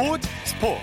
[0.00, 0.80] 스포츠 스포츠.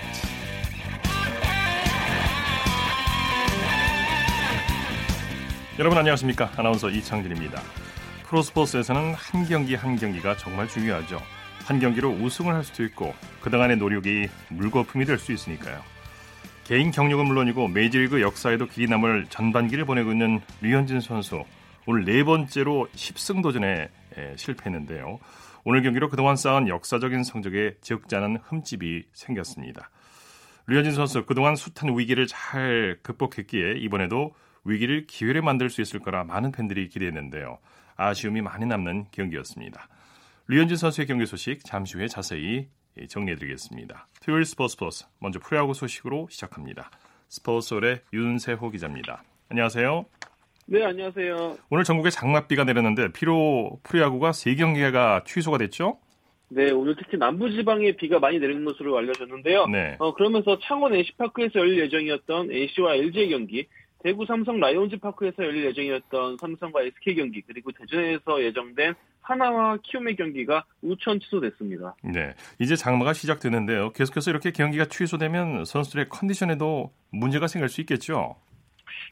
[5.80, 6.52] 여러분 안녕하십니까?
[6.56, 7.60] 아나운서 이창진입니다.
[8.28, 11.20] 프로스포츠에서는 한 경기 한 경기가 정말 중요하죠.
[11.64, 15.82] 한 경기로 우승을 할 수도 있고 그동안의 노력이 물거품이 될 수 있으니까요.
[16.62, 21.42] 개인 경력은 물론이고 메이저리그 역사에도 길이 남을 전반기를 보내고 있는 류현진 선수
[21.86, 23.88] 오늘 네 번째로 10승 도전에
[24.36, 25.18] 실패했는데요.
[25.70, 29.90] 오늘 경기로 그동안 쌓은 역사적인 성적에 적잖은 흠집이 생겼습니다.
[30.66, 36.52] 류현진 선수 그동안 숱한 위기를 잘 극복했기에 이번에도 위기를 기회를 만들 수 있을 거라 많은
[36.52, 37.58] 팬들이 기대했는데요.
[37.96, 39.88] 아쉬움이 많이 남는 경기였습니다.
[40.46, 42.68] 류현진 선수의 경기 소식 잠시 후에 자세히
[43.06, 44.08] 정리해드리겠습니다.
[44.22, 46.90] 토요일 스포츠 플러스 먼저 프로야구 소식으로 시작합니다.
[47.28, 49.22] 스포츠홀의 윤세호 기자입니다.
[49.50, 50.06] 안녕하세요.
[50.70, 51.56] 네, 안녕하세요.
[51.70, 55.96] 오늘 전국에 장맛비가 내렸는데 피로 프로야구가 3경기가 취소가 됐죠?
[56.50, 59.66] 네, 오늘 특히 남부지방에 비가 많이 내리는 것으로 알려졌는데요.
[59.68, 59.96] 네.
[59.98, 63.66] 어, 그러면서 창원 NC파크에서 열릴 예정이었던 NC와 LG의 경기,
[64.02, 70.66] 대구 삼성 라이온즈 파크에서 열릴 예정이었던 삼성과 SK 경기, 그리고 대전에서 예정된 하나와 키움의 경기가
[70.82, 71.96] 우천 취소됐습니다.
[72.02, 73.92] 네, 이제 장마가 시작되는데요.
[73.92, 78.36] 계속해서 이렇게 경기가 취소되면 선수들의 컨디션에도 문제가 생길 수 있겠죠?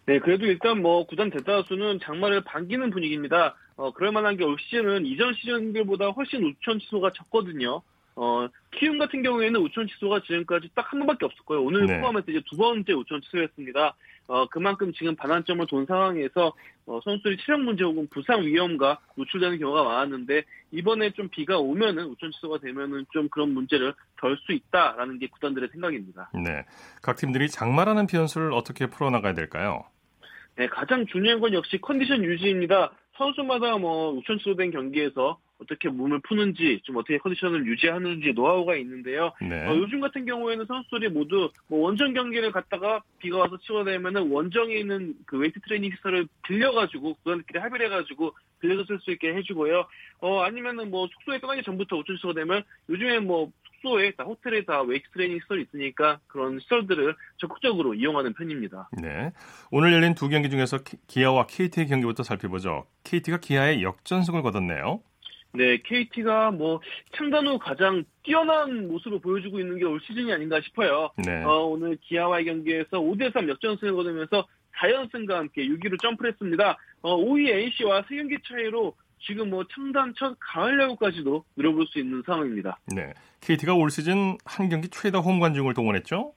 [0.06, 3.56] 네, 그래도 일단 뭐 구단 대다수는 장마를 반기는 분위기입니다.
[3.76, 7.82] 어, 그럴 만한 게 올 시즌은 이전 시즌들보다 훨씬 우천 취소가 적거든요.
[8.14, 11.62] 어, 키움 같은 경우에는 우천 취소가 지금까지 딱 한 번밖에 없었고요.
[11.62, 12.00] 오늘 네.
[12.00, 13.94] 포함해서 이제 두 번째 우천 취소였습니다.
[14.28, 16.52] 어, 그만큼 지금 반환점을 돈 상황에서
[16.86, 22.30] 어, 선수들이 체력 문제 혹은 부상 위험과 노출되는 경우가 많았는데 이번에 좀 비가 오면은 우천
[22.30, 26.30] 취소가 되면은 좀 그런 문제를 덜 수 있다라는 게 구단들의 생각입니다.
[26.32, 26.64] 네,
[27.02, 29.84] 각 팀들이 장마라는 변수를 어떻게 풀어나가야 될까요?
[30.56, 32.92] 네, 가장 중요한 건 역시 컨디션 유지입니다.
[33.16, 39.32] 선수마다 뭐 우천 취소된 경기에서 어떻게 몸을 푸는지 좀 어떻게 컨디션을 유지하는지 노하우가 있는데요.
[39.40, 39.66] 네.
[39.66, 45.14] 어, 요즘 같은 경우에는 선수들이 모두 뭐 원정 경기를 갔다가 비가 와서 취소되면은 원정에 있는
[45.24, 49.86] 그 웨이트 트레이닝 시설을 빌려가지고 그들끼리 합의를 해가지고 빌려서 쓸 수 있게 해주고요.
[50.20, 53.50] 어 아니면은 뭐 숙소에 떠나기 전부터 우천 취소가 되면 요즘에 뭐
[53.82, 58.88] 숙소에 다 호텔에 다 웨이트 트레이닝 시설이 있으니까 그런 시설들을 적극적으로 이용하는 편입니다.
[59.00, 59.32] 네.
[59.70, 62.86] 오늘 열린 두 경기 중에서 기아와 KT의 경기부터 살펴보죠.
[63.04, 65.00] KT가 기아에 역전승을 거뒀네요.
[65.52, 66.80] 네, KT가 뭐
[67.16, 71.10] 창단 후 가장 뛰어난 모습을 보여주고 있는 게 올 시즌이 아닌가 싶어요.
[71.16, 71.42] 네.
[71.44, 74.46] 어, 오늘 기아와의 경기에서 5대3 역전승을 거두면서
[74.78, 76.76] 4연승과 함께 6위로 점프를 했습니다.
[77.00, 78.94] 어, 5위 NC와 3경기 차이로
[79.26, 82.78] 지금 뭐 창단 첫 가을 야구까지도 누려볼 수 있는 상황입니다.
[82.94, 83.12] 네.
[83.40, 86.32] KT가 올 시즌 한 경기 최다 홈 관중을 동원했죠?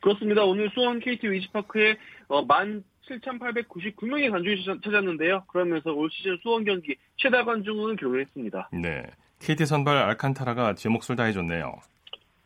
[0.00, 0.44] 그렇습니다.
[0.44, 1.96] 오늘 수원 KT 위즈파크에
[2.28, 5.44] 어, 17,899명의 관중이 찾았는데요.
[5.48, 8.70] 그러면서 올 시즌 수원 경기 최다 관중을 기록했습니다.
[8.72, 9.02] 네.
[9.40, 11.76] KT 선발 알칸타라가 제 몫을 다해줬네요.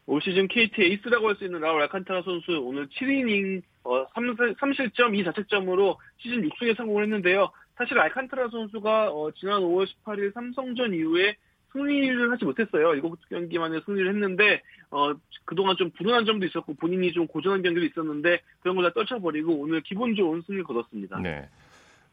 [0.06, 5.24] 올 시즌 KT 에이스라고 할 수 있는 라울 알칸타라 선수 오늘 7이닝 어, 3, 3실점
[5.24, 7.50] 2자책점으로 시즌 6승에 성공을 했는데요.
[7.80, 11.34] 사실 알칸타라 선수가 어, 지난 5월 18일 삼성전 이후에
[11.72, 12.92] 승리를 하지 못했어요.
[12.92, 14.60] 7경기 만에 승리를 했는데
[14.90, 15.14] 어,
[15.46, 19.80] 그동안 좀 불운한 점도 있었고 본인이 좀 고전한 경기도 있었는데 그런 걸 다 떨쳐버리고 오늘
[19.80, 21.20] 기분 좋은 승리를 거뒀습니다.
[21.20, 21.48] 네.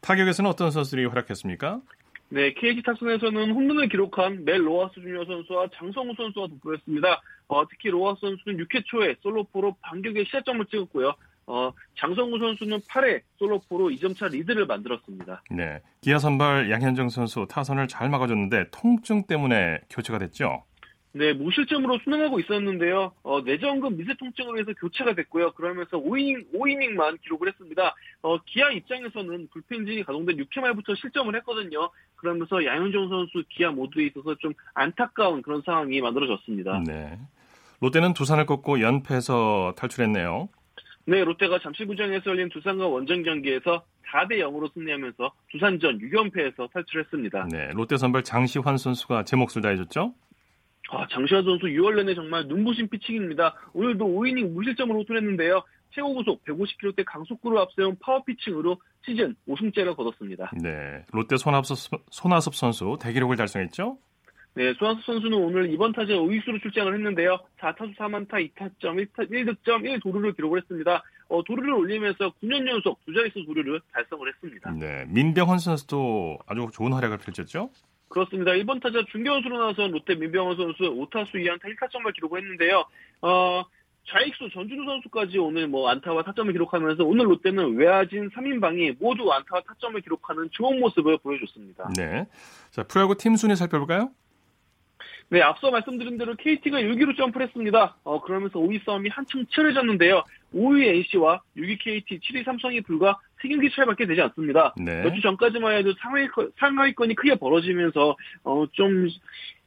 [0.00, 1.82] 타격에서는 어떤 선수들이 활약했습니까?
[2.30, 7.20] 네, KT 타선에서는 홈런을 기록한 멜 로하스 주니어 선수와 장성우 선수가 돋보였습니다.
[7.48, 11.12] 어, 특히 로하스 선수는 6회 초에 솔로포로 반격의 시작점을 찍었고요.
[11.48, 15.42] 어, 장성우 선수는 8회 솔로포로 2점차 리드를 만들었습니다.
[15.50, 15.80] 네.
[16.02, 20.64] 기아 선발 양현정 선수 타선을 잘 막아줬는데 통증 때문에 교체가 됐죠?
[21.12, 23.12] 네, 무실점으로 순항하고 있었는데요.
[23.22, 25.52] 어, 내전근 미세 통증을 해서 교체가 됐고요.
[25.52, 27.94] 그러면서 5이닝, 5이닝만 기록을 했습니다.
[28.20, 31.90] 어, 기아 입장에서는 불펜진이 가동된 6회 말부터 실점을 했거든요.
[32.16, 36.84] 그러면서 양현종 선수, 기아 모두에 있어서 좀 안타까운 그런 상황이 만들어졌습니다.
[36.86, 37.18] 네.
[37.80, 40.48] 롯데는 두산을 꺾고 연패에서 탈출했네요.
[41.08, 43.82] 네, 롯데가 잠실구장에서 열린 두산과 원정 경기에서
[44.12, 47.48] 4대 0으로 승리하면서 두산전 6연패에서 탈출했습니다.
[47.50, 50.12] 네, 롯데 선발 장시환 선수가 제 몫을 다해줬죠?
[50.90, 53.54] 아, 장시환 선수 6월 내내 정말 눈부신 피칭입니다.
[53.72, 55.62] 오늘도 5이닝 무실점으로 호투했는데요.
[55.92, 60.50] 최고 구속 150km대 강속구를 앞세운 파워 피칭으로 시즌 5승째를 거뒀습니다.
[60.62, 63.96] 네, 롯데 손아섭, 손아섭 선수 대기록을 달성했죠?
[64.58, 67.38] 네, 손아섭 선수는 오늘 이번 타자 우익수로 출장을 했는데요.
[67.60, 71.04] 4타수 4만타 2타점 1타, 1득점 1도루를 기록을 했습니다.
[71.28, 74.72] 어, 도루를 올리면서 9년 연속 두 자릿수 도루를 달성을 했습니다.
[74.72, 77.70] 네, 민병헌 선수도 아주 좋은 활약을 펼쳤죠?
[78.08, 78.50] 그렇습니다.
[78.50, 82.84] 1번 타자 중견수로 나선 롯데 민병헌 선수 5타수 2안타 1타점을 기록을 했는데요.
[83.22, 83.62] 어,
[84.08, 90.00] 좌익수 전준우 선수까지 오늘 뭐 안타와 타점을 기록하면서 오늘 롯데는 외야진 3인방이 모두 안타와 타점을
[90.00, 91.90] 기록하는 좋은 모습을 보여줬습니다.
[91.96, 92.26] 네.
[92.72, 94.10] 자, 프로야구 팀 순위 살펴볼까요?
[95.30, 97.96] 네, 앞서 말씀드린 대로 KT가 6위로 점프를 했습니다.
[98.02, 100.24] 어, 그러면서 5위 싸움이 한층 치열해졌는데요.
[100.54, 104.74] 5위 NC와 6위 KT, 7위 삼성이 불과 3경기 차이밖에 되지 않습니다.
[104.78, 105.02] 네.
[105.02, 106.28] 몇주 전까지만 해도 상하위,
[106.58, 109.08] 상하위권이 크게 벌어지면서 어, 좀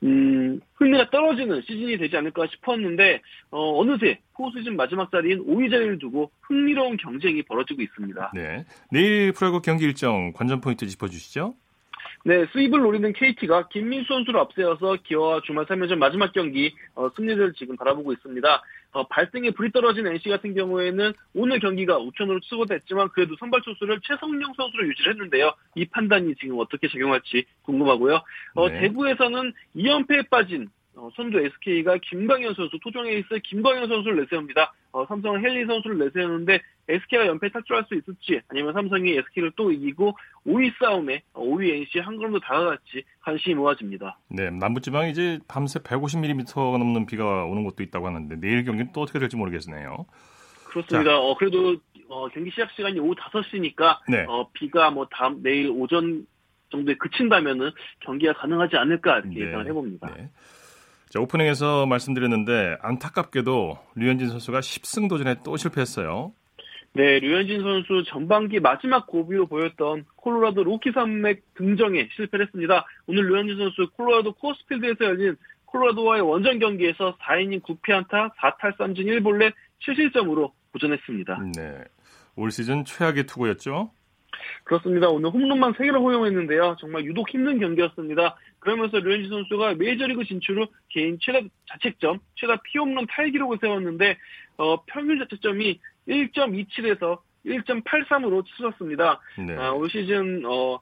[0.04, 3.22] 음, 흥미가 떨어지는 시즌이 되지 않을까 싶었는데
[3.52, 8.32] 어, 느새 포시즌 마지막 자리인 5위 자리를 두고 흥미로운 경쟁이 벌어지고 있습니다.
[8.34, 11.54] 네, 내일 프로야구 경기 일정 관전 포인트 짚어주시죠.
[12.24, 17.76] 네, 수입을 노리는 KT가 김민수 선수를 앞세워서 기아와 주말 3연전 마지막 경기 어, 승리를 지금
[17.78, 18.62] 바라보고 있습니다.
[18.94, 24.54] 어, 발등에 불이 떨어진 NC 같은 경우에는 오늘 경기가 우천으로 취소됐지만 그래도 선발 투수를 최성령
[24.54, 25.54] 선수를 유지를 했는데요.
[25.76, 28.22] 이 판단이 지금 어떻게 적용할지 궁금하고요.
[28.56, 28.82] 어, 네.
[28.82, 34.74] 대구에서는 2연패에 빠진 어, 선두 SK가 김광현 선수, 토종 에이스 김광현 선수를 내세웁니다.
[34.92, 36.60] 어, 삼성은 헨리 선수를 내세우는데
[36.90, 42.18] SK가 연패 탈출할 수 있을지 아니면 삼성이 SK를 또 이기고 5위 싸움에 5위 NC 한
[42.18, 44.18] 걸음 더 다가갈지 관심이 모아집니다.
[44.28, 49.20] 네, 남부지방 이제 밤새 150mm 넘는 비가 오는 곳도 있다고 하는데 내일 경기는 또 어떻게
[49.20, 50.06] 될지 모르겠네요.
[50.66, 51.20] 그렇습니다.
[51.20, 51.78] 어, 그래도
[52.10, 54.26] 어, 경기 시작 시간이 오후 5시니까 네.
[54.28, 56.26] 어, 비가 뭐 다음 내일 오전
[56.70, 59.48] 정도에 그친다면은 경기가 가능하지 않을까 이렇게 네.
[59.48, 60.14] 예상을 해봅니다.
[60.16, 60.30] 네.
[61.12, 66.32] 자, 오프닝에서 말씀드렸는데 안타깝게도 류현진 선수가 10승 도전에 또 실패했어요.
[66.94, 72.86] 네, 류현진 선수 전반기 마지막 고비로 보였던 콜로라도 로키 산맥 등정에 실패를 했습니다.
[73.08, 75.36] 오늘 류현진 선수 콜로라도 쿠어스필드에서 열린
[75.66, 79.52] 콜로라도와의 원정 경기에서 4이닝 9피안타 4탈삼진 1볼넷
[79.86, 81.40] 7실점으로 고전했습니다.
[81.58, 81.84] 네.
[82.38, 83.92] 올 시즌 최악의 투구였죠?
[84.64, 85.10] 그렇습니다.
[85.10, 86.78] 오늘 홈런만 3개를 허용했는데요.
[86.80, 88.38] 정말 유독 힘든 경기였습니다.
[88.60, 91.40] 그러면서 류현진 선수가 메이저리그 진출 후 개인 최다
[91.70, 94.18] 자책점, 최다 피홈런 타이기록을 세웠는데
[94.58, 99.20] 어, 평균 자책점이 1.27에서 1.83으로 치솟았습니다.
[99.48, 99.56] 네.
[99.58, 100.80] 아, 올 시즌 어,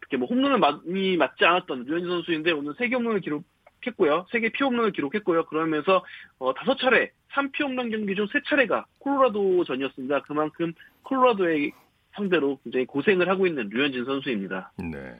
[0.00, 3.44] 이렇게 뭐 홈런을 많이 맞지 않았던 류현진 선수인데 오늘 3개 홈런을 기록
[3.86, 4.26] 했고요.
[4.32, 5.46] 3개 피홈런을 기록했고요.
[5.46, 6.04] 그러면서
[6.38, 10.22] 어, 5차례 3피 홈런 경기 중 3차례가 콜로라도 전이었습니다.
[10.22, 10.72] 그만큼
[11.02, 11.72] 콜로라도의
[12.12, 14.72] 상대로 굉장히 고생을 하고 있는 류현진 선수입니다.
[14.78, 15.14] 네.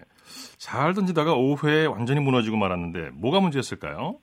[0.58, 4.18] 잘 던지다가 오후에 완전히 무너지고 말았는데 뭐가 문제였을까요?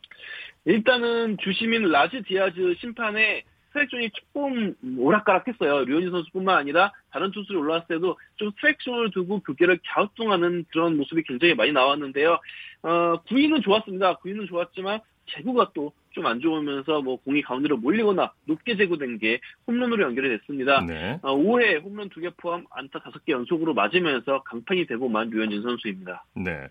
[0.66, 5.86] 일단은 주심인 라즈 디아즈 심판의 스트라이크존이 조금 오락가락했어요.
[5.86, 11.54] 류현진 선수뿐만 아니라 다른 투수들이 올라왔을 때도 좀 스트라이크존을 두고 고개를 갸우뚱하는 그런 모습이 굉장히
[11.54, 12.40] 많이 나왔는데요.
[12.84, 14.16] 어, 구위는 좋았습니다.
[14.18, 20.04] 구위는 좋았지만 제구가 또 좀 안 좋으면서 뭐 공이 가운데로 몰리거나 높게 제구된 게 홈런으로
[20.04, 20.82] 연결이 됐습니다.
[20.86, 21.20] 네.
[21.22, 26.26] 어, 5회 홈런 2개 포함 안타 5개 연속으로 맞으면서 강판이 되고 만 류현진 선수입니다.
[26.36, 26.68] 네.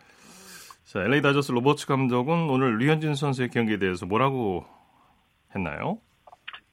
[0.84, 4.64] 자, LA 다저스 로버츠 감독은 오늘 류현진 선수의 경기에 대해서 뭐라고
[5.54, 5.98] 했나요?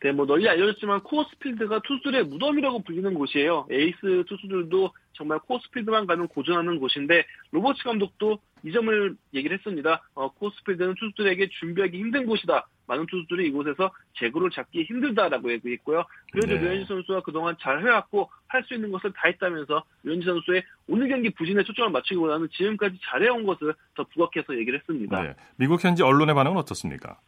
[0.01, 3.67] 네, 뭐 널리 알려졌지만 쿠어스필드가 투수들의 무덤이라고 불리는 곳이에요.
[3.71, 10.01] 에이스 투수들도 정말 쿠어스필드만 가면 고전하는 곳인데 로버츠 감독도 이 점을 얘기를 했습니다.
[10.15, 12.67] 어, 쿠어스필드는 투수들에게 준비하기 힘든 곳이다.
[12.87, 16.03] 많은 투수들이 이곳에서 제구를 잡기 힘들다라고 얘기했고요.
[16.31, 16.61] 그래도 네.
[16.61, 21.29] 류현진 선수가 그동안 잘 해왔고 할 수 있는 것을 다 했다면서 류현진 선수의 오늘 경기
[21.31, 25.21] 부진에 초점을 맞추기보다는 지금까지 잘해온 것을 더 부각해서 얘기를 했습니다.
[25.21, 25.35] 네.
[25.57, 27.19] 미국 현지 언론의 반응은 어떻습니까?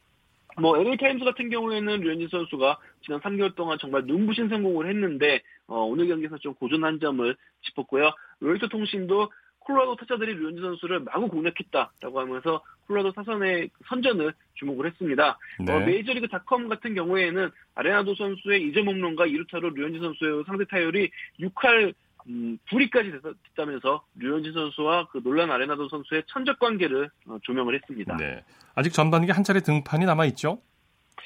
[0.58, 5.80] 뭐 LA 타임즈 같은 경우에는 류현진 선수가 지난 3개월 동안 정말 눈부신 성공을 했는데 어,
[5.80, 8.12] 오늘 경기에서 좀 고전한 점을 짚었고요.
[8.40, 9.32] 로이터 통신도
[9.66, 15.38] 콜로라도 타자들이 류현진 선수를 마구 공략했다라고 하면서 콜로라도 타선의 선전을 주목을 했습니다.
[15.60, 15.72] 네.
[15.72, 21.94] 어, 메이저리그 닷컴 같은 경우에는 아레나도 선수의 이점 홈런과 2루타로 류현진 선수의 상대 타율이 6할
[22.28, 23.12] 음, 불이까지
[23.56, 28.18] 됐다면서 류현진 선수와 그 놀란 아레나도 선수의 천적 관계를 어, 조명을 했습니다.
[28.18, 28.44] 네.
[28.74, 30.60] 아직 전반기 한 차례 등판이 남아 있죠?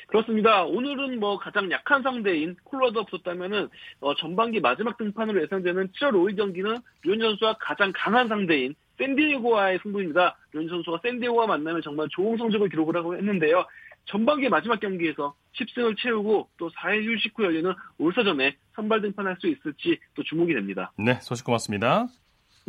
[0.07, 0.63] 그렇습니다.
[0.63, 3.69] 오늘은 뭐 가장 약한 상대인 콜로라도 없었다면은
[4.01, 10.37] 어, 전반기 마지막 등판으로 예상되는 7월 5일 경기는 류현진 선수와 가장 강한 상대인 샌디에고와의 승부입니다.
[10.53, 13.65] 류현진 선수가 샌디에고와 만나면 정말 좋은 성적을 기록을 하고 했는데요.
[14.05, 19.99] 전반기 마지막 경기에서 10승을 채우고 또 4일 휴식 후 열리는 올사전에 선발 등판할 수 있을지
[20.15, 20.91] 또 주목이 됩니다.
[20.97, 22.07] 네, 소식 고맙습니다.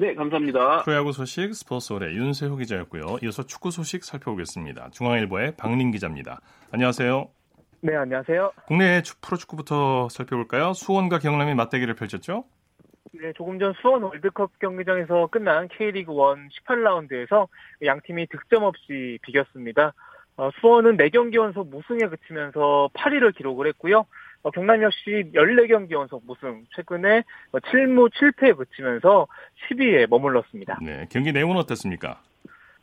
[0.00, 0.83] 네, 감사합니다.
[0.85, 3.19] 프로야구 소식 스포츠홀의 윤세호 기자였고요.
[3.23, 4.88] 이어서 축구 소식 살펴보겠습니다.
[4.92, 6.40] 중앙일보의 박민 기자입니다.
[6.71, 7.28] 안녕하세요.
[7.83, 8.50] 네, 안녕하세요.
[8.66, 10.73] 국내 프로축구부터 살펴볼까요?
[10.73, 12.45] 수원과 경남이 맞대결을 펼쳤죠?
[13.12, 17.49] 네, 조금 전 수원 월드컵 경기장에서 끝난 K리그 1 18라운드에서
[17.85, 19.92] 양 팀이 득점 없이 비겼습니다.
[20.38, 24.07] 어, 수원은 4경기 연속 무승에 그치면서 8위를 기록을 했고요.
[24.42, 29.26] 어, 경남 역시 14경기 연속 무승, 최근에 7무 7패에 그치면서
[29.68, 30.78] 10위에 머물렀습니다.
[30.82, 32.20] 네, 경기 내용은 어땠습니까?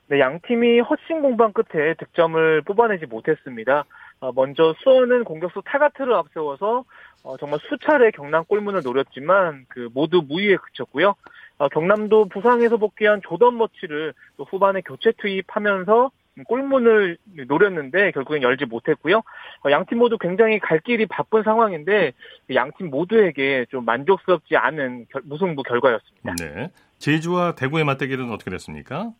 [0.08, 3.86] 네, 양 팀이 헛신 공방 끝에 득점을 뽑아내지 못했습니다.
[4.20, 6.86] 어, 먼저 수원은 공격수 타가트를 앞세워서
[7.24, 11.16] 어, 정말 수차례 경남 골문을 노렸지만 그 모두 무위에 그쳤고요.
[11.58, 16.12] 어, 경남도 부상에서 복귀한 조던 머치를 후반에 교체 투입하면서
[16.46, 17.18] 골문을
[17.48, 19.18] 노렸는데 결국엔 열지 못했고요.
[19.18, 22.14] 어, 양팀 모두 굉장히 갈 길이 바쁜 상황인데
[22.54, 26.36] 양팀 모두에게 좀 만족스럽지 않은 무승부 결과였습니다.
[26.40, 26.70] 네.
[27.00, 29.12] 제주와 대구의 맞대결은 어떻게 됐습니까?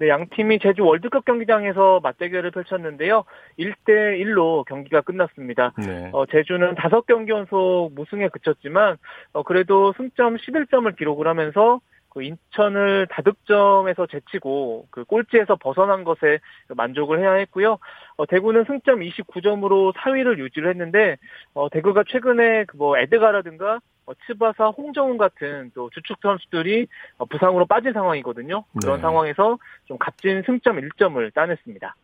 [0.00, 3.24] 네, 양 팀이 제주 월드컵 경기장에서 맞대결을 펼쳤는데요.
[3.58, 5.74] 1대 1로 경기가 끝났습니다.
[5.76, 6.08] 네.
[6.14, 8.96] 어, 제주는 5경기 연속 무승에 그쳤지만
[9.34, 17.20] 어, 그래도 승점 11점을 기록을 하면서 그 인천을 다득점에서 제치고 그 꼴찌에서 벗어난 것에 만족을
[17.20, 17.78] 해야 했고요.
[18.16, 21.16] 어, 대구는 승점 29점으로 4위를 유지를 했는데
[21.54, 26.86] 어, 대구가 최근에 그 뭐 에드가라든가 어, 츠바사, 홍정훈 같은 또 주축 선수들이
[27.18, 28.64] 어, 부상으로 빠진 상황이거든요.
[28.80, 29.02] 그런 네.
[29.02, 31.94] 상황에서 좀 값진 승점 1점을 따냈습니다.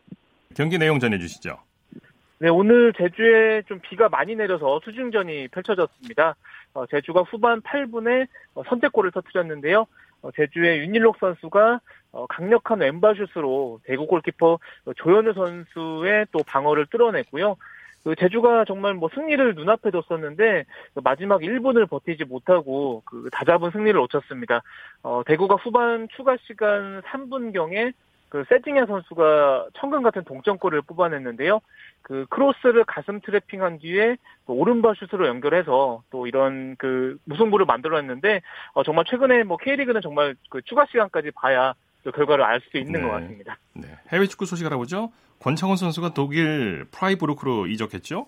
[0.55, 1.57] 경기 내용 전해주시죠.
[2.39, 6.37] 네, 오늘 제주에 좀 비가 많이 내려서 수중전이 펼쳐졌습니다.
[6.75, 9.87] 어, 제주가 후반 8분에 어, 선제골을 터뜨렸는데요.
[10.21, 11.81] 어, 제주의 윤일록 선수가
[12.13, 14.59] 어, 강력한 왼발슛으로 대구 골키퍼
[14.97, 17.57] 조현우 선수의 또 방어를 뚫어냈고요.
[18.05, 23.99] 그 제주가 정말 뭐 승리를 눈앞에 뒀었는데 그 마지막 1분을 버티지 못하고 그 다잡은 승리를
[23.99, 24.63] 놓쳤습니다.
[25.03, 27.95] 어, 대구가 후반 추가 시간 3분경에
[28.29, 31.61] 그 세징야 선수가 천근 같은 동점골을 뽑아냈는데요.
[32.03, 34.17] 그 크로스를 가슴 트래핑한 뒤에
[34.47, 38.43] 오른발 슛으로 연결해서 또 이런 그 무승부를 만들어냈는데
[38.75, 43.01] 어, 정말 최근에 뭐 K리그는 정말 그 추가 시간까지 봐야 또 결과를 알 수 있는
[43.01, 43.03] 네.
[43.03, 43.59] 것 같습니다.
[43.75, 43.89] 네.
[44.13, 45.11] 해외 축구 소식 알아보죠.
[45.41, 48.27] 권창훈 선수가 독일 프라이부르크로 이적했죠?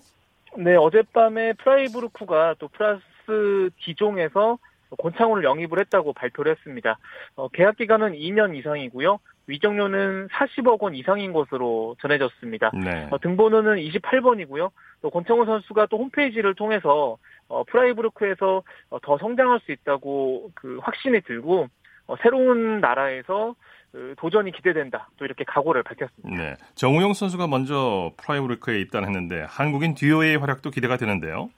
[0.57, 4.57] 네, 어젯밤에 프라이부르크가 또 프랑스 디종에서
[4.97, 6.97] 권창훈을 영입을 했다고 발표를 했습니다.
[7.35, 9.19] 어, 계약 기간은 2년 이상이고요.
[9.49, 12.71] 이적료는 40억 원 이상인 것으로 전해졌습니다.
[12.73, 13.07] 네.
[13.09, 14.69] 어, 등번호는 28번이고요.
[15.01, 21.19] 또 권창훈 선수가 또 홈페이지를 통해서 어, 프라이부르크에서 어, 더 성장할 수 있다고 그 확신이
[21.21, 21.67] 들고
[22.07, 23.55] 어, 새로운 나라에서
[23.91, 25.09] 그 도전이 기대된다.
[25.17, 26.29] 또 이렇게 각오를 밝혔습니다.
[26.29, 26.55] 네.
[26.75, 31.49] 정우영 선수가 먼저 프라이부르크에 입단했는데 한국인 듀오의 활약도 기대가 되는데요.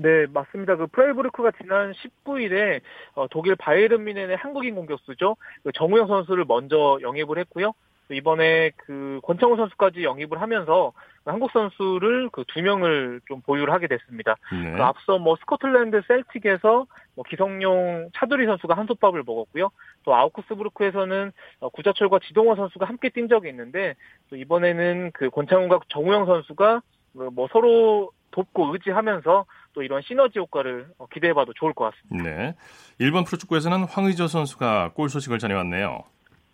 [0.00, 0.76] 네, 맞습니다.
[0.76, 2.80] 그 프라이부르크가 지난 19일에
[3.14, 5.36] 어, 독일 바이에른 미넨의 한국인 공격수죠.
[5.64, 7.72] 그 정우영 선수를 먼저 영입을 했고요.
[8.10, 10.92] 이번에 그 권창훈 선수까지 영입을 하면서
[11.26, 14.36] 한국 선수를 그 두 명을 좀 보유를 하게 됐습니다.
[14.50, 14.72] 네.
[14.72, 19.68] 그 앞서 뭐 스코틀랜드 셀틱에서 뭐 기성용 차두리 선수가 한솥밥을 먹었고요.
[20.04, 23.94] 또 아우크스부르크에서는 어, 구자철과 지동원 선수가 함께 뛴 적이 있는데
[24.30, 26.82] 또 이번에는 그 권창훈과 정우영 선수가
[27.14, 32.28] 그뭐 서로 돕고 의지하면서 또 이런 시너지 효과를 어, 기대해봐도 좋을 것 같습니다.
[32.28, 32.54] 네.
[32.98, 36.04] 일본 프로축구에서는 황의조 선수가 골 소식을 전해왔네요.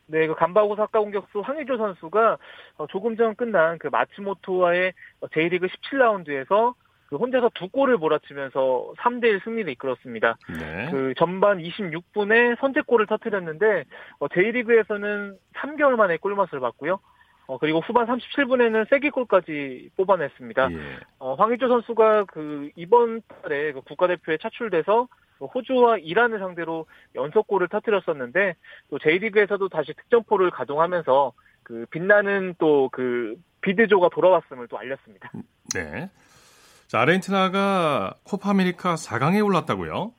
[0.07, 2.37] 네, 그 간바고 사카 공격수 황의조 선수가
[2.79, 4.93] 어, 조금 전 끝난 그 마츠모토와의
[5.33, 6.75] J리그 17라운드에서
[7.07, 10.37] 그 혼자서 두 골을 몰아치면서 3대1 승리를 이끌었습니다.
[10.59, 10.89] 네.
[10.91, 13.85] 그 전반 26분에 선제골을 터뜨렸는데
[14.33, 16.99] J리그에서는 3개월 만에 골맛을 봤고요.
[17.47, 20.73] 어, 그리고 후반 37분에는 세기골까지 뽑아냈습니다.
[20.73, 20.79] 예.
[21.19, 25.09] 어, 황의조 선수가 그 이번 달에 그 국가대표에 차출돼서
[25.41, 28.55] 호주와 이란을 상대로 연속골을 터뜨렸었는데
[28.89, 31.33] 또 J리그에서도 다시 득점포를 가동하면서
[31.63, 35.33] 그 빛나는 또 그 빛의조가 돌아왔음을 또 알렸습니다.
[35.75, 36.11] 네.
[36.87, 40.13] 자, 아르헨티나가 코파 아메리카 4강에 올랐다고요?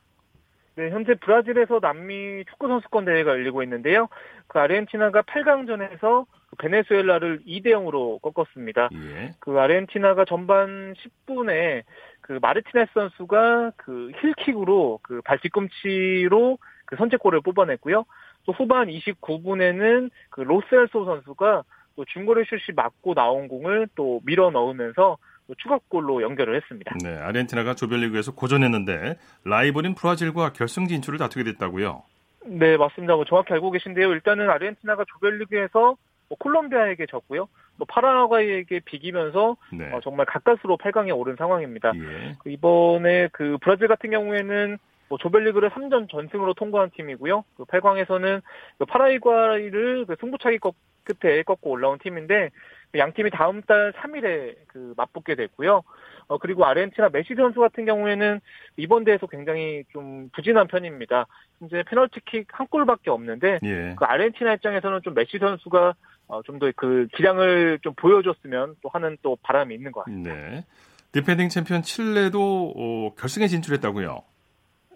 [0.76, 4.10] 네, 현재 브라질에서 남미 축구 선수권 대회가 열리고 있는데요.
[4.48, 8.90] 그 아르헨티나가 8강전에서 그 베네수엘라를 2대 0으로 꺾었습니다.
[8.94, 9.32] 예.
[9.40, 10.94] 그 아르헨티나가 전반
[11.28, 11.84] 10분에
[12.22, 18.06] 그 마르티네스 선수가 그 힐킥으로 그 발 뒤꿈치로 그 선제골을 뽑아냈고요.
[18.46, 21.64] 또 후반 29분에는 그 로셀소 선수가
[21.96, 25.18] 또 중거리 슛이 맞고 나온 공을 또 밀어 넣으면서
[25.58, 26.96] 추가골로 연결을 했습니다.
[27.04, 32.04] 네, 아르헨티나가 조별리그에서 고전했는데 라이벌인 브라질과 결승 진출을 다투게 됐다고요?
[32.48, 33.16] 네, 맞습니다.
[33.16, 34.12] 뭐 정확히 알고 계신데요.
[34.12, 35.96] 일단은 아르헨티나가 조별리그에서
[36.30, 37.48] 뭐 콜롬비아에게 졌고요.
[37.78, 39.92] 또 파라과이에게 비기면서 네.
[39.92, 41.92] 어, 정말 가까스로 8강에 오른 상황입니다.
[41.96, 42.36] 예.
[42.40, 44.78] 그 이번에 그 브라질 같은 경우에는
[45.10, 47.44] 뭐 조별리그를 3전 전승으로 통과한 팀이고요.
[47.58, 48.42] 그 8강에서는
[48.78, 50.60] 그 파라과이를 그 승부차기
[51.04, 52.50] 끝에 꺾고 올라온 팀인데
[52.92, 55.84] 그양 팀이 다음 달 3일에 그 맞붙게 됐고요.
[56.28, 58.40] 어, 그리고 아르헨티나 메시 선수 같은 경우에는
[58.78, 61.28] 이번 대회에서 굉장히 좀 부진한 편입니다.
[61.64, 63.96] 이제 페널티킥 한 골밖에 없는데 예.
[63.96, 65.94] 그 아르헨티나 입장에서는 좀 메시 선수가
[66.28, 70.34] 어, 좀 더 그 기량을 좀 보여줬으면 또 하는 또 바람이 있는 것 같습니다.
[70.34, 70.66] 네.
[71.12, 74.24] 디펜딩 챔피언 칠레도 어, 결승에 진출했다고요?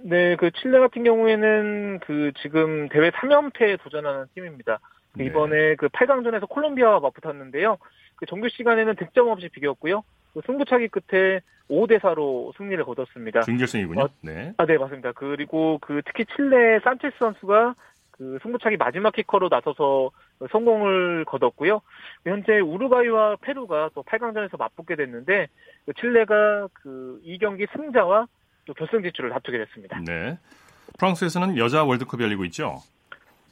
[0.02, 4.80] 네, 그 칠레 같은 경우에는 그 지금 대회 3연패에 도전하는 팀입니다.
[5.14, 5.26] 그 네.
[5.26, 7.78] 이번에 그 8강전에서 콜롬비아와 맞붙었는데요.
[8.16, 10.04] 그 정규 시간에는 득점 없이 비겼고요.
[10.34, 13.42] 그 승부차기 끝에 5대 4로 승리를 거뒀습니다.
[13.42, 14.04] 준결승이군요.
[14.04, 14.54] 어, 네.
[14.58, 15.12] 아, 네, 맞습니다.
[15.14, 17.76] 그리고 그 특히 칠레 산체스 선수가
[18.12, 20.12] 그 승부차기 마지막 키커로 나서서
[20.52, 21.82] 성공을 거뒀고요.
[22.26, 25.48] 현재 우루과이와 페루가 또 8강전에서 맞붙게 됐는데
[26.00, 28.28] 칠레가 그 2경기 승자와
[28.66, 30.00] 또 결승 진출을 다투게 됐습니다.
[30.06, 30.38] 네.
[30.98, 32.78] 프랑스에서는 여자 월드컵이 열리고 있죠.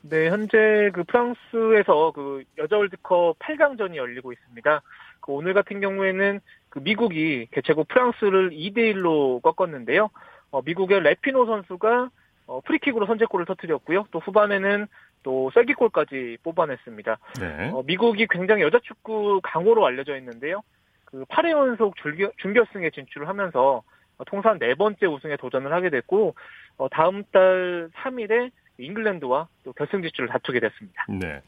[0.01, 4.81] 네, 현재 그 프랑스에서 그 여자 월드컵 8강전이 열리고 있습니다.
[5.19, 6.39] 그 오늘 같은 경우에는
[6.69, 10.09] 그 미국이 개최국 프랑스를 2대 1로 꺾었는데요.
[10.51, 12.09] 어, 미국의 레피노 선수가
[12.47, 14.05] 어, 프리킥으로 선제골을 터뜨렸고요.
[14.11, 14.87] 또 후반에는
[15.23, 17.17] 또 쐐기골까지 뽑아냈습니다.
[17.39, 17.71] 네.
[17.73, 20.61] 어, 미국이 굉장히 여자 축구 강호로 알려져 있는데요.
[21.05, 23.83] 그 8회 연속 준결, 준결승에 진출을 하면서
[24.25, 26.35] 통산 네 번째 우승에 도전을 하게 됐고
[26.77, 31.05] 어, 다음 달 3일에 잉글랜드와 또 결승 진출을 다투게 됐습니다.
[31.09, 31.41] 네.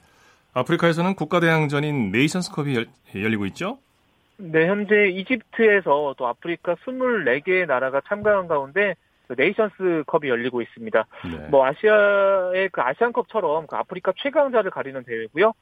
[0.54, 3.80] 아프리카에서는 국가대항전인 네이션스컵이 열, 열리고 있죠?
[4.38, 11.06] 네, 현재 이집트에서 또 아프리카 24개의 나라가 참가한 가운데 그 네이션스 컵이 열리고 있습니다.
[11.32, 11.48] 네.
[11.50, 15.54] 뭐 아시아의 그 아시안컵처럼 그 아프리카 최강자를 가리는 대회고요.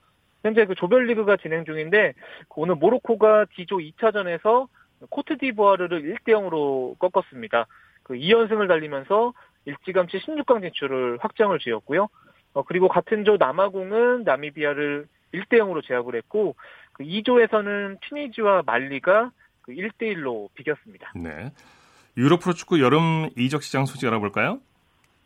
[0.44, 2.14] 현재 그 조별리그가 진행 중인데
[2.56, 4.68] 오늘 모로코가 D조 2차전에서
[5.10, 7.68] 코트디부아르를 1대 0으로 꺾었습니다.
[8.04, 9.34] 그 2연승을 달리면서
[9.66, 12.08] 일찌감치 16강 진출을 확정을 지었고요.
[12.54, 16.56] 어, 그리고 같은 조 남아공은 나미비아를 1대 0으로 제압을 했고
[16.94, 19.32] 그 2조에서는 튀니지와 말리가
[19.62, 21.12] 그 1대 1로 비겼습니다.
[21.16, 21.52] 네.
[22.18, 24.60] 유럽 프로축구 여름 이적 시장 소식 알아볼까요?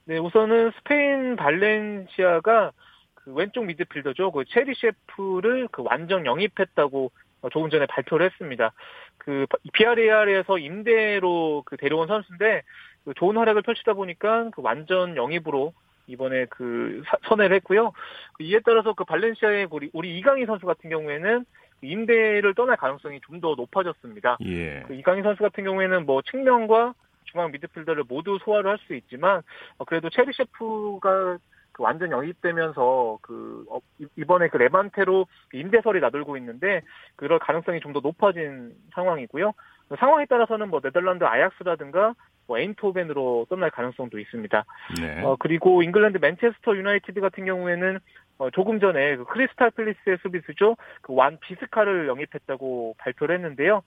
[0.06, 2.72] 네, 우선은 스페인 발렌시아가
[3.16, 4.32] 그 왼쪽 미드필더죠.
[4.32, 7.12] 그 체리 셰프를 그 완전 영입했다고
[7.52, 8.74] 조금 전에 발표를 했습니다.
[9.18, 12.64] 그 비아레알에서 임대로 그 데려온 선수인데
[13.06, 15.74] 그 좋은 활약을 펼치다 보니까 그 완전 영입으로
[16.08, 17.94] 이번에 그 선회를 했고요.
[18.34, 23.20] 그 이에 따라서 그 발렌시아의 우리, 우리 이강인 선수 같은 경우에는 그 임대를 떠날 가능성이
[23.22, 24.38] 좀 더 높아졌습니다.
[24.46, 24.84] 예.
[24.84, 26.94] 그 이강인 선수 같은 경우에는 뭐 측면과
[27.26, 29.42] 중앙 미드필더를 모두 소화를 할 수 있지만
[29.78, 31.38] 어, 그래도 체리 셰프가
[31.74, 33.80] 그 완전 영입되면서 그 어,
[34.18, 36.82] 이번에 그 레반테로 임대설이 나돌고 있는데
[37.16, 39.54] 그럴 가능성이 좀 더 높아진 상황이고요.
[39.90, 42.14] 그 상황에 따라서는 뭐 네덜란드 아약스라든가
[42.52, 44.66] 뭐 에인토벤으로 떠날 가능성도 있습니다.
[45.00, 45.24] 네.
[45.24, 48.00] 어, 그리고 잉글랜드 맨체스터 유나이티드 같은 경우에는
[48.40, 50.76] 어, 조금 전에 그 크리스탈 팰리스의 수비수죠.
[51.02, 53.84] 그 완 비사카를 영입했다고 발표를 했는데요.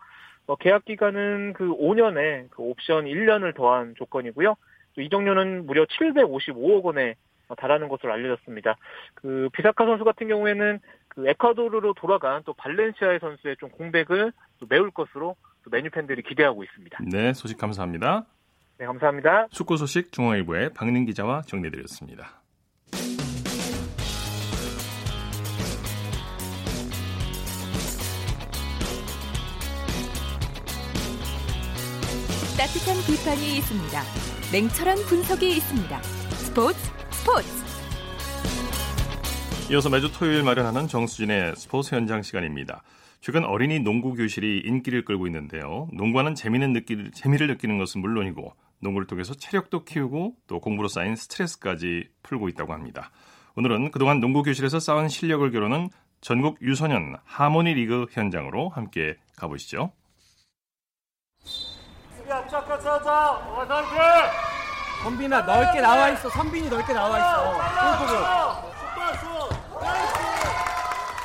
[0.46, 4.55] 어, 계약 기간은 그 5년에 그 옵션 1년을 더한 조건이고요.
[4.96, 7.16] 이적료는 무려 755억 원에
[7.59, 8.77] 달하는 것으로 알려졌습니다.
[9.14, 14.90] 그 비사카 선수 같은 경우에는 그 에콰도르로 돌아간 또 발렌시아의 선수의 좀 공백을 또 메울
[14.90, 16.98] 것으로 또 메뉴 팬들이 기대하고 있습니다.
[17.11, 18.24] 네, 소식 감사합니다.
[18.76, 19.46] 네, 감사합니다.
[19.50, 22.42] 축구 소식 중앙일보의 박민 기자와 정리해드렸습니다.
[32.58, 34.02] 따뜻한 비판이 있습니다.
[34.52, 36.02] 냉철한 분석이 있습니다.
[36.02, 36.78] 스포츠
[37.10, 37.48] 스포츠
[39.70, 42.82] 이어서 매주 토요일 마련하는 정수진의 스포츠 현장 시간입니다.
[43.20, 45.88] 최근 어린이 농구 교실이 인기를 끌고 있는데요.
[45.92, 52.08] 농구하는 재미는 느끼, 재미를 느끼는 것은 물론이고 농구를 통해서 체력도 키우고 또 공부로 쌓인 스트레스까지
[52.22, 53.10] 풀고 있다고 합니다.
[53.56, 59.92] 오늘은 그동안 농구 교실에서 쌓은 실력을 겨루는 전국 유소년 하모니 리그 현장으로 함께 가보시죠.
[65.02, 66.30] 선빈아 넓게 나와 있어.
[66.30, 68.73] 선빈이 넓게 나와 있어.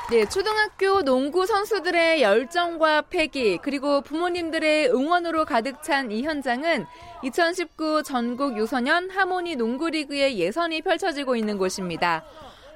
[0.10, 6.88] 네, 초등학교 농구 선수들의 열정과 패기, 그리고 부모님들의 응원으로 가득 찬 이 현장은
[7.22, 12.26] 2019 전국 유소년 하모니 농구리그의 예선이 펼쳐지고 있는 곳입니다.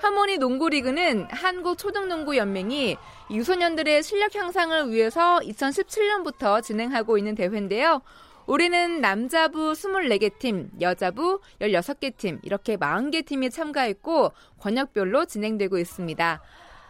[0.03, 2.97] 하모니 농구리그는 한국초등농구연맹이
[3.31, 8.03] 유소년들의 실력 향상을 위해서 2017년부터 진행하고 있는 대회인데요.
[8.45, 16.41] 올해는 남자부 24개 팀, 여자부 16개 팀, 이렇게 40개 팀이 참가했고 권역별로 진행되고 있습니다.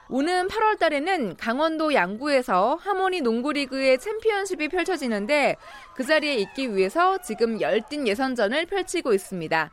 [0.09, 5.55] 오는 8월 달에는 강원도 양구에서 하모니 농구리그의 챔피언십이 펼쳐지는데
[5.95, 9.71] 그 자리에 있기 위해서 지금 열띤 예선전을 펼치고 있습니다.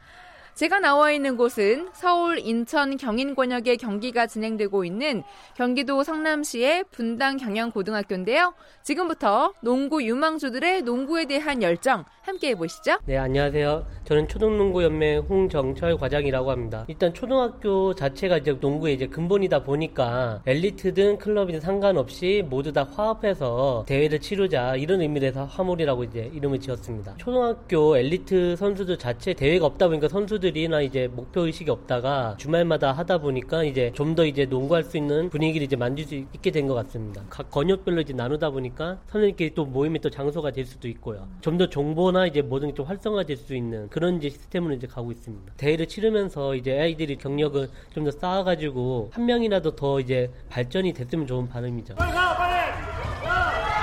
[0.55, 5.23] 제가 나와 있는 곳은 서울, 인천, 경인 권역의 경기가 진행되고 있는
[5.57, 8.53] 경기도 성남시의 분당 경영고등학교인데요.
[8.83, 12.99] 지금부터 농구 유망주들의 농구에 대한 열정 함께 해보시죠.
[13.07, 13.87] 네, 안녕하세요.
[14.05, 16.85] 저는 초등농구연맹 홍정철 과장이라고 합니다.
[16.89, 24.21] 일단 초등학교 자체가 이제 농구의 이제 근본이다 보니까 엘리트든 클럽이든 상관없이 모두 다 화합해서 대회를
[24.21, 27.15] 치르자 이런 의미에서 화물이라고 이제 이름을 지었습니다.
[27.17, 33.19] 초등학교 엘리트 선수들 자체 대회가 없다 보니까 선수들 선수들이나 이제 목표 의식이 없다가 주말마다 하다
[33.19, 36.75] 보니까 이제 좀 더 이제 농구할 수 있는 분위기를 이제 만들 수 있게 된 것
[36.75, 37.23] 같습니다.
[37.31, 41.29] 각 권역별로 이제 나누다 보니까 선생님끼리 또 모임의 또 장소가 될 수도 있고요.
[41.41, 45.13] 좀 더 정보나 이제 모든 게 좀 활성화될 수 있는 그런 이제 시스템으로 이제 가고
[45.13, 45.53] 있습니다.
[45.57, 51.49] 대회를 치르면서 이제 아이들이 경력을 좀 더 쌓아가지고 한 명이라도 더 이제 발전이 됐으면 좋은
[51.49, 51.95] 바람이죠.
[51.95, 53.80] 빨리 가, 빨리!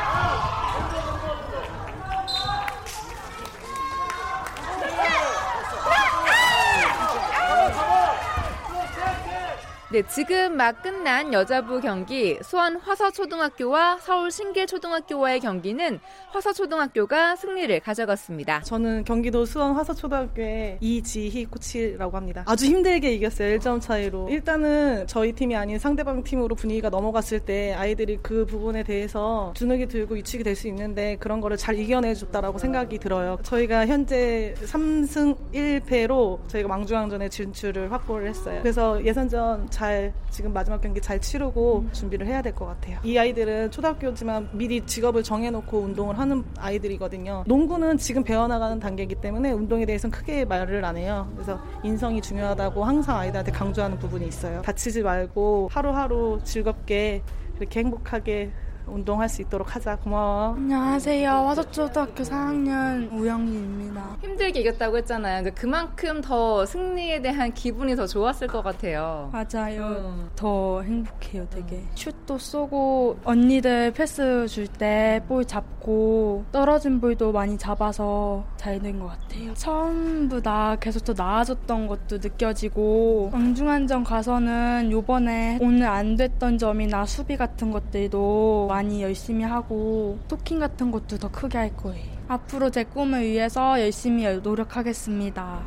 [9.97, 18.61] 네, 지금 막 끝난 여자부 경기 수원 화서초등학교와 서울 신길초등학교와의 경기는 화서초등학교가 승리를 가져갔습니다.
[18.61, 22.43] 저는 경기도 수원 화서초등학교의 이지희 코치라고 합니다.
[22.45, 23.57] 아주 힘들게 이겼어요.
[23.57, 24.29] 1점 차이로.
[24.29, 30.13] 일단은 저희 팀이 아닌 상대방 팀으로 분위기가 넘어갔을 때 아이들이 그 부분에 대해서 주눅이 들고
[30.13, 33.39] 위축이 될 수 있는데 그런 거를 잘 이겨내줬다라고 생각이 들어요.
[33.41, 38.59] 저희가 현재 3승 1패로 저희가 망중왕전에 진출을 확보를 했어요.
[38.61, 39.86] 그래서 예선전 잘
[40.29, 42.99] 지금 마지막 경기 잘 치르고 준비를 해야 될 것 같아요.
[43.03, 47.43] 이 아이들은 초등학교지만 미리 직업을 정해놓고 운동을 하는 아이들이거든요.
[47.47, 51.29] 농구는 지금 배워나가는 단계이기 때문에 운동에 대해서는 크게 말을 안 해요.
[51.35, 54.61] 그래서 인성이 중요하다고 항상 아이들한테 강조하는 부분이 있어요.
[54.61, 57.21] 다치지 말고 하루하루 즐겁게
[57.59, 58.51] 이렇게 행복하게
[58.87, 59.97] 운동할 수 있도록 하자.
[59.97, 60.55] 고마워.
[60.55, 61.29] 안녕하세요.
[61.29, 64.17] 화서초등학교 4학년 우영희입니다.
[64.21, 65.41] 힘들게 이겼다고 했잖아요.
[65.43, 69.29] 그러니까 그만큼 더 승리에 대한 기분이 더 좋았을 것 같아요.
[69.31, 69.81] 맞아요.
[69.87, 70.29] 음.
[70.35, 71.75] 더 행복해요, 되게.
[71.77, 71.89] 음.
[71.95, 79.07] 슛도 쏘고 언니들 패스 줄 때 볼 잡고 떨어진 볼도 많이 잡아서 잘 된 것
[79.07, 79.53] 같아요.
[79.55, 87.71] 처음보다 계속 더 나아졌던 것도 느껴지고 왕중한전 가서는 요번에 오늘 안 됐던 점이나 수비 같은
[87.71, 92.05] 것들도 많이 열심히 하고 토킹 같은 것도 더 크게 할 거예요.
[92.27, 95.61] 앞으로 제 꿈을 위해서 열심히 노력하겠습니다.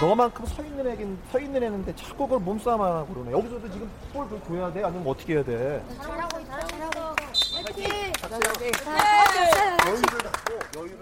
[0.00, 3.30] 너만큼 서 있는 애긴 서 있는 애는데 자꾸 그걸 몸싸움 하고 그러네.
[3.30, 4.82] 여기서도 지금 볼 줘야 돼?
[4.82, 5.80] 아니면 어떻게 해야 돼?
[6.02, 6.43] 잘하고.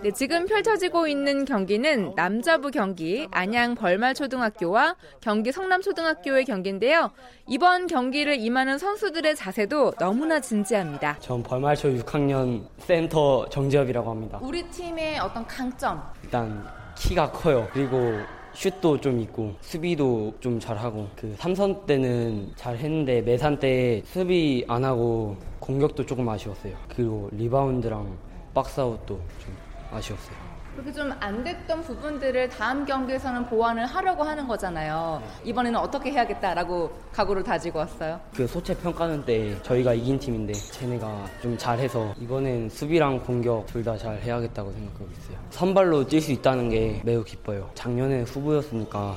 [0.03, 7.11] 네, 지금 펼쳐지고 있는 경기는 남자부 경기 안양 벌말초등학교와 경기 성남초등학교의 경기인데요.
[7.49, 11.19] 이번 경기를 임하는 선수들의 자세도 너무나 진지합니다.
[11.21, 14.39] 전 벌말초 6학년 센터 정재엽이라고 합니다.
[14.43, 16.03] 우리 팀의 어떤 강점?
[16.25, 16.67] 일단
[16.97, 17.69] 키가 커요.
[17.73, 18.19] 그리고
[18.55, 25.37] 슛도 좀 있고 수비도 좀 잘하고 그 삼선 때는 잘했는데 매산 때 수비 안 하고
[25.67, 26.75] 공격도 조금 아쉬웠어요.
[26.89, 28.19] 그리고 리바운드랑
[28.53, 29.07] 박스아웃도
[29.39, 29.57] 좀
[29.93, 30.35] 아쉬웠어요.
[30.75, 35.23] 그렇게 좀 안 됐던 부분들을 다음 경기에서는 보완을 하려고 하는 거잖아요.
[35.45, 38.19] 이번에는 어떻게 해야겠다라고 각오를 다지고 왔어요?
[38.35, 43.97] 그 소체 평가전 때 저희가 이긴 팀인데 쟤네가 좀 잘해서 이번엔 수비랑 공격 둘 다
[43.97, 45.37] 잘 해야겠다고 생각하고 있어요.
[45.51, 47.71] 선발로 뛸 수 있다는 게 매우 기뻐요.
[47.75, 49.17] 작년에 후보였으니까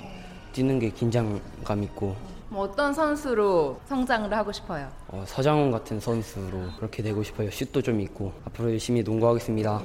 [0.52, 2.16] 뛰는 게 긴장감 있고
[2.50, 4.90] 뭐 어떤 선수로 성장을 하고 싶어요?
[5.08, 7.50] 어, 서장훈 같은 선수로 그렇게 되고 싶어요.
[7.52, 9.82] 슛도 좀 있고 앞으로 열심히 농구하겠습니다.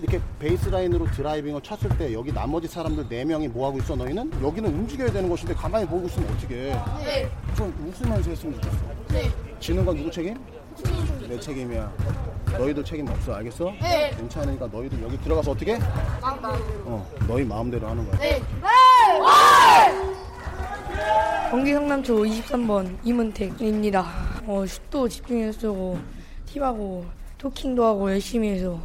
[0.00, 4.42] 이렇게 베이스라인으로 드라이빙을 쳤을 때 여기 나머지 사람들 4명이 뭐하고 있어 너희는?
[4.42, 6.54] 여기는 움직여야 되는 것인데 가만히 보고 있으면 어떻게
[7.02, 7.30] 네.
[7.56, 9.32] 좀 웃으면서 했으면 좋겠어 네.
[9.60, 10.38] 지는 건 누구 책임?
[11.26, 11.90] 내 책임이야
[12.58, 13.34] 너희도 책임 없어.
[13.34, 13.72] 알겠어?
[13.80, 14.10] 네.
[14.16, 15.78] 괜찮으니까 너희도 여기 들어가서 어떻게?
[16.84, 18.18] 어 너희 마음대로 하는 거야.
[18.20, 18.40] 네.
[21.50, 24.04] 경기 성남초 23번 이문택입니다.
[24.46, 25.98] 어, 슛도 집중해서 쏘고
[26.46, 27.04] 팁하고
[27.38, 28.80] 토킹도 하고 열심히 해서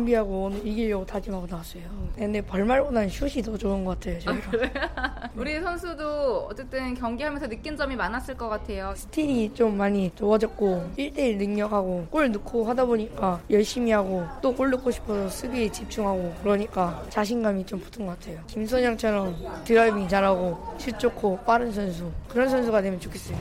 [0.00, 1.82] 준비하고 오늘 이기려고 다짐하고 나왔어요.
[2.16, 4.18] 근데 벌 말보다는 슛이 더 좋은 것 같아요.
[4.20, 4.50] 저희가.
[4.94, 8.92] 아, 우리 선수도 어쨌든 경기하면서 느낀 점이 많았을 것 같아요.
[8.94, 14.90] 스틸이 좀 많이 좋아졌고 1대1 능력하고 골 넣고 하다 보니까 열심히 하고 또 골 넣고
[14.90, 18.38] 싶어서 수비에 집중하고 그러니까 자신감이 좀 붙은 것 같아요.
[18.48, 23.36] 김선영처럼 드라이빙 잘하고 슛 좋고 빠른 선수 그런 선수가 되면 좋겠어요.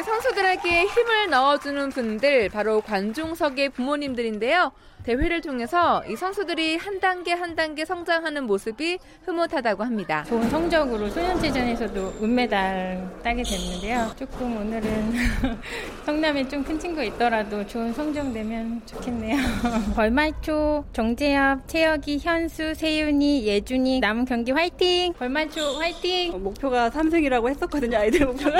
[0.00, 4.72] 네, 선수들에게 힘을 넣어주는 분들 바로 관중석의 부모님들인데요.
[5.04, 10.24] 대회를 통해서 이 선수들이 한 단계 한 단계 성장하는 모습이 흐뭇하다고 합니다.
[10.24, 14.10] 좋은 성적으로 소년체전에서도 은메달 따게 됐는데요.
[14.18, 15.12] 조금 오늘은
[16.04, 19.38] 성남에 좀 큰 친구 있더라도 좋은 성적 내면 좋겠네요.
[19.96, 25.14] 벌말초, 정재엽, 채혁이, 현수, 세윤이, 예준이 남은 경기 화이팅!
[25.14, 26.42] 벌말초 화이팅!
[26.42, 27.96] 목표가 3승이라고 했었거든요.
[27.96, 28.58] 아이들 목표가.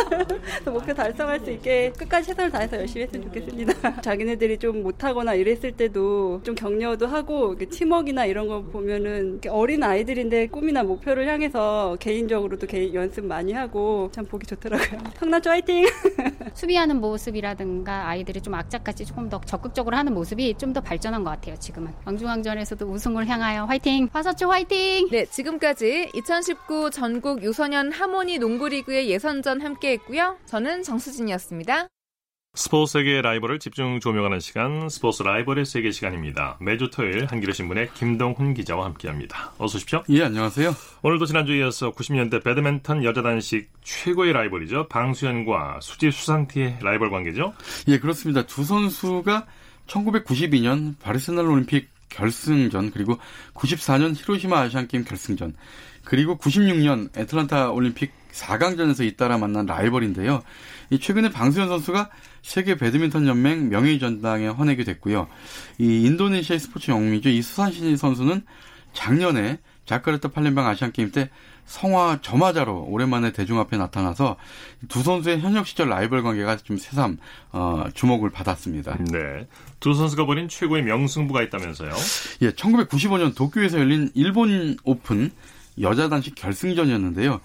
[0.65, 4.01] 목표 달성 할 수 있게 끝까지 최선을 다해서 열심히 했으면 좋겠습니다.
[4.03, 10.83] 자기네들이 좀 못하거나 이랬을 때도 좀 격려도 하고 팀워크나 이런 거 보면은 어린 아이들인데 꿈이나
[10.83, 15.01] 목표를 향해서 개인적으로도 개인 연습 많이 하고 참 보기 좋더라고요.
[15.19, 15.87] 성남초 화이팅!
[16.55, 21.57] 수비하는 모습이라든가 아이들이 좀 악착같이 조금 더 적극적으로 하는 모습이 좀 더 발전한 것 같아요,
[21.59, 21.93] 지금은.
[22.05, 24.09] 왕중왕전에서도 우승을 향하여 화이팅!
[24.13, 25.09] 화서초 화이팅!
[25.11, 30.37] 네, 지금까지 2019 전국 유소년 하모니 농구리그의 예선전 함께 했고요.
[30.47, 31.89] 저는 정수진 이었습니다.
[32.55, 36.59] 스포츠 세계의 라이벌을 집중 조명하는 시간 스포츠 라이벌의 세계 시간입니다.
[36.61, 39.53] 매주 토요일 한겨레 신문의 김동훈 기자와 함께합니다.
[39.59, 40.03] 어서 오십시오.
[40.09, 40.75] 예, 안녕하세요.
[41.03, 44.89] 오늘도 지난주에 이어서 90년대 배드민턴 여자 단식 최고의 라이벌이죠.
[44.89, 47.55] 방수현과 수지 수산티의 라이벌 관계죠.
[47.87, 48.45] 예, 그렇습니다.
[48.47, 49.47] 두 선수가
[49.87, 53.19] 1992년 바르셀로나 올림픽 결승전 그리고
[53.55, 55.55] 94년 히로시마 아시안게임 결승전
[56.05, 60.43] 그리고 96년 애틀란타 올림픽 4강전에서 잇따라 만난 라이벌인데요.
[60.91, 62.11] 이 최근에 방수현 선수가
[62.43, 65.29] 세계 배드민턴 연맹 명예의 전당에 헌액이 됐고요.
[65.79, 67.29] 이 인도네시아의 스포츠 영웅이죠.
[67.29, 68.43] 이 수산티 선수는
[68.93, 71.31] 작년에 자카르타 팔렘방 아시안 게임 때
[71.67, 74.37] 성화 점화자로 오랜만에 대중 앞에 나타나서
[74.89, 77.19] 두 선수의 현역 시절 라이벌 관계가 좀 새삼
[77.53, 78.99] 어, 주목을 받았습니다.
[79.13, 79.47] 네,
[79.79, 81.93] 두 선수가 벌인 최고의 명승부가 있다면서요?
[82.43, 85.31] 예, 1995년 도쿄에서 열린 일본 오픈
[85.81, 87.41] 여자 단식 결승전이었는데요.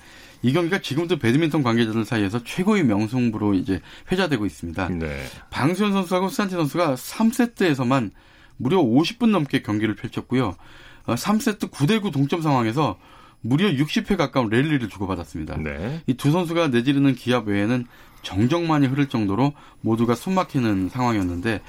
[0.46, 3.82] 이 경기가 지금도 배드민턴 관계자들 사이에서 최고의 명승부로 이제
[4.12, 4.90] 회자되고 있습니다.
[4.90, 5.24] 네.
[5.50, 8.12] 방수현 선수하고 수산티 선수가 3세트에서만
[8.58, 10.56] 무려 50분 넘게 경기를 펼쳤고요.
[11.08, 13.00] 3세트 어, 9대9 동점 상황에서
[13.42, 15.58] 무려 60회 가까운 랠리를 주고받았습니다.
[15.58, 16.04] 네.
[16.06, 17.88] 이두 선수가 내지르는 기합 외에는
[18.22, 21.62] 정적만이 흐를 정도로 모두가 숨막히는 상황이었는데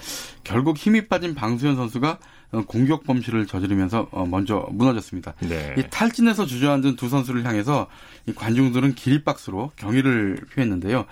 [0.45, 2.19] 결국 힘이 빠진 방수현 선수가 어,
[2.67, 5.35] 공격 범실을 저지르면서 어, 먼저 무너졌습니다.
[5.41, 5.75] 네.
[5.79, 7.89] 이 탈진에서 주저앉은 두 선수를 향해서
[8.27, 11.07] 이 관중들은 기립박수로 경의를 표했는데요.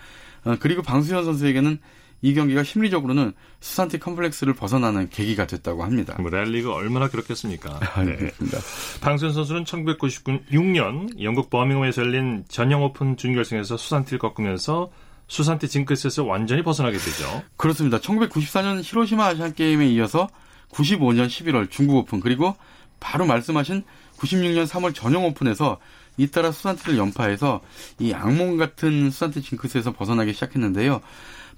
[0.45, 1.79] 어, 그리고 방수현 선수에게는
[2.23, 6.17] 이 경기가 심리적으로는 수산티 컴플렉스를 벗어나는 계기가 됐다고 합니다.
[6.19, 7.81] 뭐 랠리가 얼마나 그렇겠습니까?
[7.95, 8.17] 아, 네.
[8.17, 8.59] 그렇습니다.
[9.03, 14.91] 방수현 선수는 1996년 영국 버밍엄에서 열린 전영 오픈 준결승에서 수산티를 꺾으면서
[15.27, 17.43] 수산티 징크스에서 완전히 벗어나게 되죠.
[17.59, 17.99] 그렇습니다.
[17.99, 20.29] 1994년 히로시마 아시안 게임에 이어서
[20.71, 22.57] 95년 11월 중국 오픈 그리고
[23.01, 23.83] 바로 말씀하신
[24.17, 25.79] 96년 3월 전용 오픈에서
[26.17, 27.61] 잇따라 수산티를 연파해서
[27.99, 31.01] 이 악몽 같은 수산티 징크스에서 벗어나기 시작했는데요.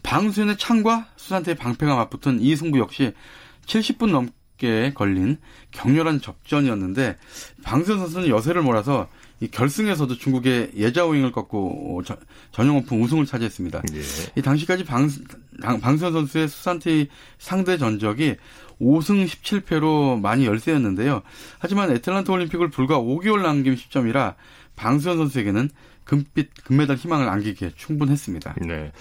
[0.02, 3.12] 방수현의 창과 수산티의 방패가 맞붙은 이 승부 역시
[3.66, 5.38] 70분 넘게 걸린
[5.72, 7.16] 격렬한 접전이었는데
[7.64, 9.08] 방수현 선수는 여세를 몰아서
[9.40, 12.16] 이 결승에서도 중국의 예자오잉을 꺾고 저,
[12.52, 13.82] 전용 오픈 우승을 차지했습니다.
[13.92, 14.00] 예.
[14.36, 15.10] 이 당시까지 방,
[15.60, 18.36] 방수현 선수의 수산티 상대 전적이
[18.80, 21.22] 5승 17패로 많이 열세였는데요.
[21.58, 24.36] 하지만 애틀란타 올림픽을 불과 5개월 남긴 시점이라
[24.74, 25.70] 방수현 선수에게는
[26.04, 28.54] 금빛 금메달 희망을 안기기에 충분했습니다.
[28.62, 28.92] 네.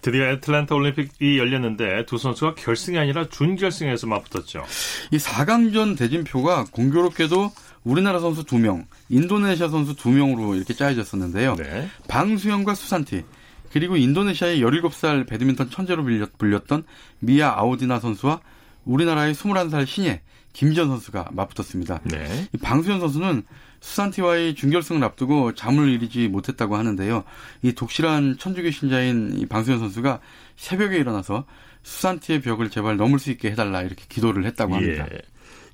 [0.00, 4.64] 드디어 애틀란타 올림픽이 열렸는데 두 선수가 결승이 아니라 준결승에서 맞붙었죠.
[5.10, 7.50] 이 4강전 대진표가 공교롭게도
[7.84, 11.56] 우리나라 선수 2명, 인도네시아 선수 2명으로 이렇게 짜여졌었는데요.
[11.56, 11.88] 네.
[12.08, 13.24] 방수현과 수산티,
[13.72, 16.04] 그리고 인도네시아의 17살 배드민턴 천재로
[16.38, 16.84] 불렸 던
[17.20, 18.40] 미아 아우디나 선수와
[18.84, 20.20] 우리나라의 21살 신예
[20.52, 22.00] 김지현 선수가 맞붙었습니다.
[22.04, 22.48] 네.
[22.60, 23.44] 방수현 선수는
[23.80, 27.24] 수산티와의 준결승을 앞두고 잠을 이루지 못했다고 하는데요.
[27.62, 30.20] 이 독실한 천주교 신자인 이 방수현 선수가
[30.56, 31.46] 새벽에 일어나서
[31.82, 35.06] 수산티의 벽을 제발 넘을 수 있게 해달라 이렇게 기도를 했다고 합니다.
[35.12, 35.18] 예.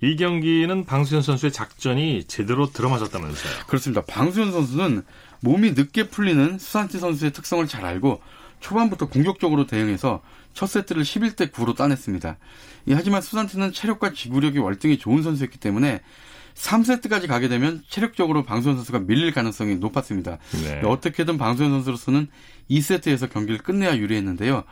[0.01, 3.67] 이 경기는 방수현 선수의 작전이 제대로 들어맞았다면서요.
[3.67, 4.03] 그렇습니다.
[4.03, 5.03] 방수현 선수는
[5.41, 8.21] 몸이 늦게 풀리는 수산티 선수의 특성을 잘 알고
[8.61, 10.21] 초반부터 공격적으로 대응해서
[10.55, 12.37] 첫 세트를 11대 9로 따냈습니다.
[12.89, 16.01] 예, 하지만 수산티는 체력과 지구력이 월등히 좋은 선수였기 때문에
[16.55, 20.39] 3세트까지 가게 되면 체력적으로 방수현 선수가 밀릴 가능성이 높았습니다.
[20.65, 20.81] 네.
[20.85, 22.29] 어떻게든 방수현 선수로서는
[22.69, 24.65] 2세트에서 경기를 끝내야 유리했는데요.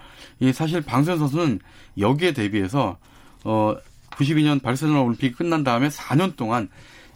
[0.43, 1.61] 예, 사실 방수현 선수는
[1.99, 2.99] 여기에 대비해서
[3.45, 3.77] 어
[4.17, 6.69] 92년 바르셀로나 올림픽이 끝난 다음에 4년 동안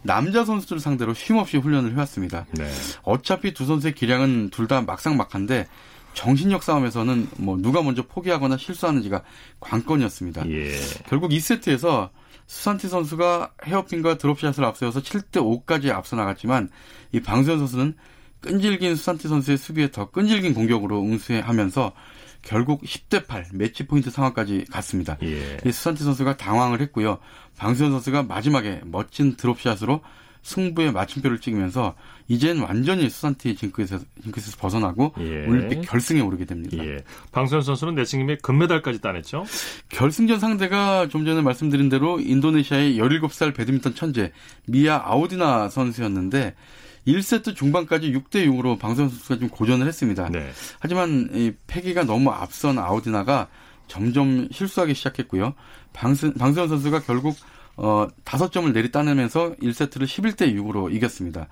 [0.03, 2.45] 남자 선수들 상대로 쉼없이 훈련을 해왔습니다.
[2.53, 2.69] 네.
[3.03, 5.67] 어차피 두 선수의 기량은 둘 다 막상막한데
[6.13, 9.21] 정신력 싸움에서는 뭐 누가 먼저 포기하거나 실수하는지가
[9.59, 10.49] 관건이었습니다.
[10.49, 10.71] 예.
[11.07, 12.09] 결국 2세트에서
[12.47, 16.69] 수산티 선수가 헤어핀과 드롭샷을 앞세워서 7대 5까지 앞서 나갔지만
[17.13, 17.95] 이 방수현 선수는
[18.41, 21.93] 끈질긴 수산티 선수의 수비에 더 끈질긴 공격으로 응수하면서
[22.41, 25.17] 결국 10대 8 매치 포인트 상황까지 갔습니다.
[25.23, 25.57] 예.
[25.65, 27.19] 이 수산티 선수가 당황을 했고요.
[27.57, 30.01] 방수현 선수가 마지막에 멋진 드롭샷으로
[30.43, 31.95] 승부의 마침표를 찍으면서
[32.27, 35.45] 이젠 완전히 수산티 징크에서, 징크에서 벗어나고 예.
[35.45, 36.83] 올림픽 결승에 오르게 됩니다.
[36.83, 36.97] 예.
[37.31, 39.45] 방수현 선수는 내승임에 금메달까지 따냈죠?
[39.89, 44.31] 결승전 상대가 좀 전에 말씀드린 대로 인도네시아의 17살 배드민턴 천재
[44.65, 46.55] 미아 아우디나 선수였는데
[47.07, 50.29] 1세트 중반까지 6대 6으로 방선 선수가 좀 고전을 했습니다.
[50.29, 50.51] 네.
[50.79, 53.47] 하지만 이 패기가 너무 앞선 아우디나가
[53.87, 55.53] 점점 실수하기 시작했고요.
[55.93, 57.35] 방선, 방선 선수가 결국
[57.75, 61.47] 어, 5점을 내리 따내면서 1세트를 11대 6으로 이겼습니다.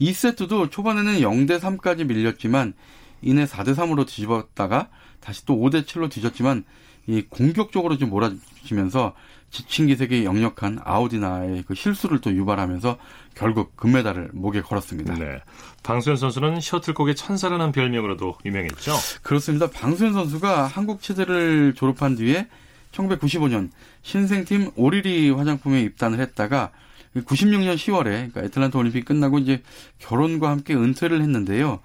[0.00, 2.74] 2세트도 초반에는 0대 3까지 밀렸지만
[3.22, 4.88] 이내 4대 3으로 뒤집었다가
[5.20, 6.64] 다시 또 5대 7로 뒤졌지만
[7.06, 9.14] 이 공격적으로 좀 몰아치면서
[9.50, 12.98] 지친 기색이 역력한 아우디나의 그 실수를 또 유발하면서
[13.34, 15.14] 결국 금메달을 목에 걸었습니다.
[15.14, 15.40] 네.
[15.82, 18.94] 방수현 선수는 셔틀콕의 천사라는 별명으로도 유명했죠.
[19.22, 19.70] 그렇습니다.
[19.70, 22.46] 방수현 선수가 한국 체대를 졸업한 뒤에
[22.92, 23.70] 1995년
[24.02, 26.70] 신생팀 오리리 화장품에 입단을 했다가
[27.16, 29.62] 96년 10월에 그러니까 애틀란타 올림픽 끝나고 이제
[29.98, 31.80] 결혼과 함께 은퇴를 했는데요.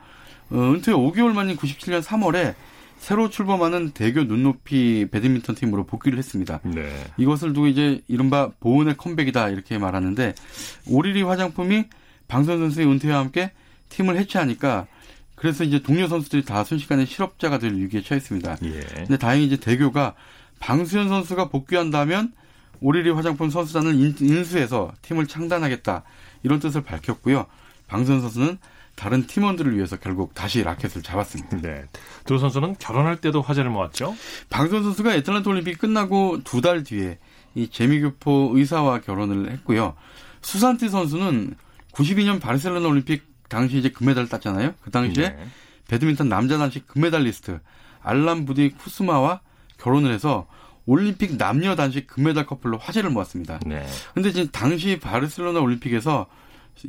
[0.49, 2.55] 어, 은퇴 5개월 만인 97년 3월에
[3.03, 6.61] 새로 출범하는 대교 눈높이 배드민턴 팀으로 복귀를 했습니다.
[6.63, 6.89] 네.
[7.17, 10.33] 이것을 두고 이제 이른바 보은의 컴백이다 이렇게 말하는데
[10.87, 11.83] 오리리 화장품이
[12.29, 13.51] 방선 선수의 은퇴와 함께
[13.89, 14.87] 팀을 해체하니까
[15.35, 18.59] 그래서 이제 동료 선수들이 다 순식간에 실업자가 될 위기에 처했습니다.
[18.63, 18.79] 예.
[18.95, 20.13] 근데 다행히 이제 대교가
[20.61, 22.31] 방수현 선수가 복귀한다면
[22.79, 26.03] 오리리 화장품 선수단을 인수해서 팀을 창단하겠다
[26.43, 27.47] 이런 뜻을 밝혔고요.
[27.87, 28.59] 방수현 선수는
[28.95, 31.57] 다른 팀원들을 위해서 결국 다시 라켓을 잡았습니다.
[31.61, 31.85] 네.
[32.25, 34.15] 두 선수는 결혼할 때도 화제를 모았죠.
[34.49, 37.17] 방선 선수가 애틀란타 올림픽 끝나고 두 달 뒤에
[37.55, 39.95] 이 재미교포 의사와 결혼을 했고요.
[40.41, 41.55] 수산티 선수는
[41.91, 44.73] 92년 바르셀로나 올림픽 당시 이제 금메달을 땄잖아요.
[44.81, 45.47] 그 당시에 네.
[45.87, 47.59] 배드민턴 남자 단식 금메달리스트
[48.01, 49.41] 알람 부디 쿠스마와
[49.77, 50.47] 결혼을 해서
[50.85, 53.59] 올림픽 남녀 단식 금메달 커플로 화제를 모았습니다.
[53.65, 53.85] 네.
[54.13, 56.25] 근데 지금 당시 바르셀로나 올림픽에서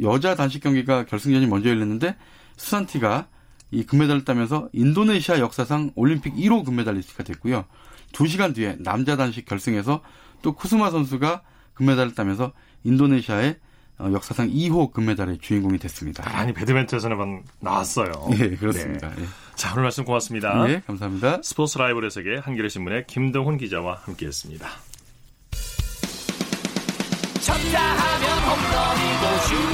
[0.00, 2.16] 여자 단식 경기가 결승전이 먼저 열렸는데
[2.56, 3.28] 수산티가
[3.70, 7.64] 이 금메달을 따면서 인도네시아 역사상 올림픽 1호 금메달리스트가 됐고요.
[8.12, 10.00] 2시간 뒤에 남자 단식 결승에서
[10.42, 11.42] 또 쿠스마 선수가
[11.74, 12.52] 금메달을 따면서
[12.84, 13.56] 인도네시아의
[13.98, 16.24] 어, 역사상 2호 금메달의 주인공이 됐습니다.
[16.36, 18.10] 아니 배드민턴에서는 나왔어요.
[18.32, 19.10] 예, 그렇습니다.
[19.10, 19.22] 네.
[19.22, 19.26] 예.
[19.54, 20.66] 자, 오늘 말씀 고맙습니다.
[20.66, 21.40] 네, 감사합니다.
[21.42, 24.68] 스포츠 라이브의 세계 한겨레 신문의 김동훈 기자와 함께했습니다.
[27.40, 29.73] 쳤다 하면 홈런이고 슛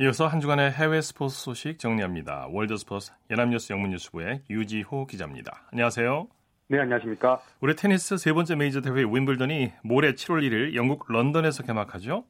[0.00, 2.46] 이어서 한 주간의 해외 스포츠 소식 정리합니다.
[2.52, 5.64] 월드스포츠 연합뉴스 영문뉴스부의 유지호 기자입니다.
[5.72, 6.28] 안녕하세요.
[6.68, 7.40] 네, 안녕하십니까.
[7.60, 12.22] 올해 테니스 세 번째 메이저 대회 윈블던이 모레 7월 1일 영국 런던에서 개막하죠?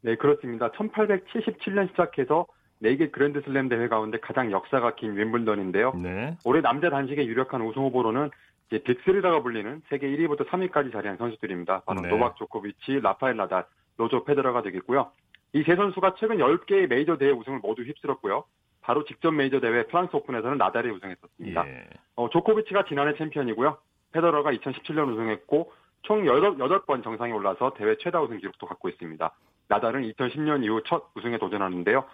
[0.00, 0.70] 네, 그렇습니다.
[0.70, 2.46] 1877년 시작해서
[2.82, 5.92] 4개 그랜드슬램 대회 가운데 가장 역사가 긴 윈블던인데요.
[6.02, 6.38] 네.
[6.46, 8.30] 올해 남자 단식의 유력한 우승 후보로는
[8.70, 11.82] 이제 빅3라고 불리는 세계 1위부터 3위까지 자리한 선수들입니다.
[11.84, 12.08] 바로 네.
[12.08, 13.66] 노박 조코비치, 라파엘 나달,
[13.98, 15.10] 로저 페데러가 되겠고요.
[15.52, 18.44] 이 세 선수가 최근 10개의 메이저 대회 우승을 모두 휩쓸었고요.
[18.82, 21.68] 바로 직전 메이저 대회 프랑스 오픈에서는 나달이 우승했었습니다.
[21.68, 21.84] 예.
[22.16, 23.76] 어, 조코비치가 지난해 챔피언이고요.
[24.12, 29.30] 페더러가 2017년 우승했고 총 8, 8번 정상에 올라서 대회 최다 우승 기록도 갖고 있습니다.
[29.68, 32.04] 나달은 2010년 이후 첫 우승에 도전하는데요.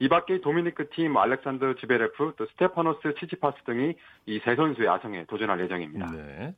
[0.00, 3.94] 이 밖에 도미니크 팀, 알렉산더 즈베레프, 또 스테파노스 치치파스 등이
[4.26, 6.10] 이 세 선수의 아성에 도전할 예정입니다.
[6.12, 6.54] 네.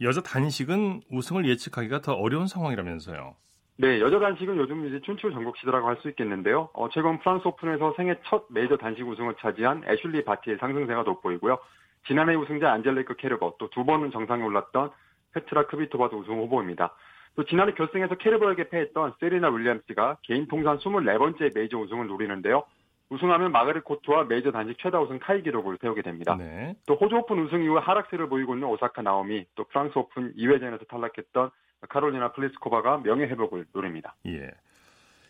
[0.00, 3.36] 여자 단식은 우승을 예측하기가 더 어려운 상황이라면서요.
[3.82, 6.68] 네, 여자 단식은 요즘 이제 춘추 전국 시대라고 할 수 있겠는데요.
[6.72, 11.58] 어, 최근 프랑스 오픈에서 생애 첫 메이저 단식 우승을 차지한 애슐리 바티의 상승세가 돋보이고요.
[12.06, 14.90] 지난해 우승자 안젤리크 케르버, 또 두 번은 정상에 올랐던
[15.34, 16.94] 페트라 크비토바도 우승 후보입니다.
[17.34, 22.62] 또 지난해 결승에서 케르버에게 패했던 세리나 윌리엄스가 개인 통산 24번째 메이저 우승을 노리는데요.
[23.10, 26.36] 우승하면 마가렛 코트와 메이저 단식 최다 우승 타이 기록을 세우게 됩니다.
[26.38, 26.76] 네.
[26.86, 31.50] 또 호주 오픈 우승 이후 하락세를 보이고 있는 오사카 나오미, 또 프랑스 오픈 2회전에서 탈락했던
[31.88, 34.14] 카롤리나 플리스코바가 명예 회복을 노립니다.
[34.26, 34.50] 예.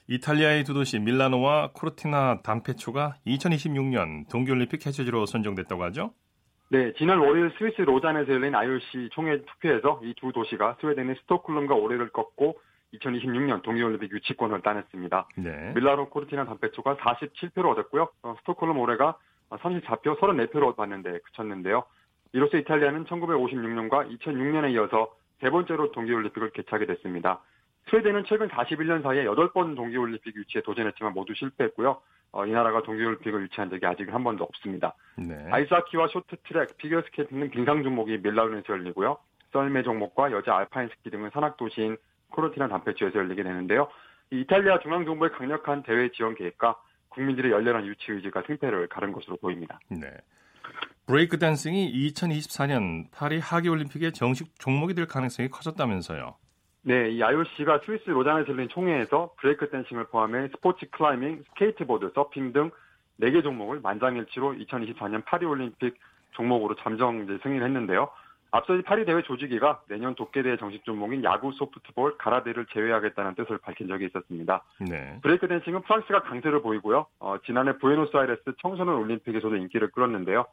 [0.09, 6.13] 이탈리아의 두 도시 밀라노와 코르티나 담페초가 2026년 동계올림픽 개최지로 선정됐다고 하죠?
[6.71, 12.09] 네, 지난 월요일 스위스 로잔에서 열린 IOC 총회 투표에서 이 두 도시가 스웨덴의 스톡홀름과 올해를
[12.11, 12.59] 꺾고
[12.95, 15.29] 2026년 동계올림픽 유치권을 따냈습니다.
[15.39, 15.73] 네.
[15.75, 18.09] 밀라노 코르티나 단페초가 47표를 얻었고요.
[18.23, 19.17] 어, 스톡홀름 올해가
[19.51, 21.85] 34표, 34표로 받는데 그쳤는데요.
[22.33, 27.43] 이로써 이탈리아는 1956년과 2006년에 이어서 세 번째로 동계올림픽을 개최하게 됐습니다.
[27.91, 32.01] 스웨덴은 최근 41년 사이에 8번 동계올림픽 유치에 도전했지만 모두 실패했고요.
[32.31, 34.95] 어, 이 나라가 동계올림픽을 유치한 적이 아직 한 번도 없습니다.
[35.17, 35.35] 네.
[35.51, 39.19] 아이스하키와 쇼트트랙, 피겨스케이팅 등 빙상 종목이 밀라노에서 열리고요.
[39.53, 41.97] 썰매 종목과 여자 알파인 스키 등은 산악 도시인
[42.31, 43.89] 코르티나 담페초에서 열리게 되는데요.
[44.31, 46.81] 이탈리아 중앙정부의 강력한 대회 지원 계획과
[47.11, 49.79] 국민들의 열렬한 유치 의지가 승패를 가른 것으로 보입니다.
[49.91, 50.07] 네.
[51.07, 56.37] 브레이크 댄싱이 2024년 파리 하계 올림픽의 정식 종목이 될 가능성이 커졌다면서요.
[56.85, 62.71] 네, 이 IOC가 스위스 로잔에서 열린 총회에서 브레이크 댄싱을 포함해 스포츠 클라이밍, 스케이트보드, 서핑 등
[63.21, 65.97] 4개 종목을 만장일치로 2024년 파리 올림픽
[66.33, 68.09] 종목으로 잠정 승인을 했는데요.
[68.51, 74.07] 앞서 파리 대회 조직위가 내년 도쿄대회 정식 종목인 야구, 소프트볼, 가라데를 제외하겠다는 뜻을 밝힌 적이
[74.07, 74.63] 있었습니다.
[74.81, 75.19] 네.
[75.23, 77.07] 브레이크 댄싱은 프랑스가 강세를 보이고요.
[77.19, 80.45] 어, 지난해 부에노스아이레스 청소년 올림픽에서도 인기를 끌었는데요.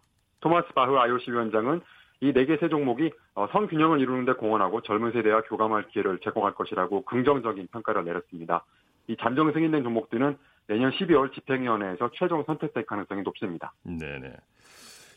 [0.41, 1.81] 토마스 바흐 IOC 위원장은
[2.21, 7.03] 이 네 개 세 종목이 어, 성균형을 이루는데 공헌하고 젊은 세대와 교감할 기회를 제공할 것이라고
[7.05, 8.65] 긍정적인 평가를 내렸습니다.
[9.07, 10.37] 이 잠정 승인된 종목들은
[10.67, 13.71] 내년 12월 집행위원회에서 최종 선택될 가능성이 높습니다.
[13.83, 14.33] 네네.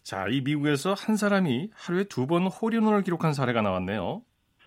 [0.04, 4.22] 자, 이 미국에서 한 사람이 하루에 두 번 홀인원을 기록한 사례가 나왔네요.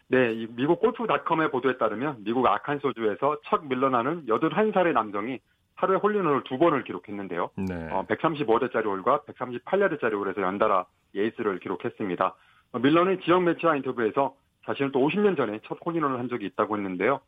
[0.08, 5.40] 네, 이 미국 골프닷컴의 보도에 따르면 미국 아칸소주에서 척 밀러나는 81살의 남성이
[5.76, 7.50] 하루에 홀인원을 두 번을 기록했는데요.
[7.58, 7.90] 네.
[7.92, 12.36] 어, 135대짜리 홀과 138야드짜리 홀에서 연달아 예이스를 기록했습니다.
[12.72, 17.20] 어, 밀러는 지역 매체와 인터뷰에서 자신은 또 50년 전에 첫 홀인원을 한 적이 있다고 했는데요.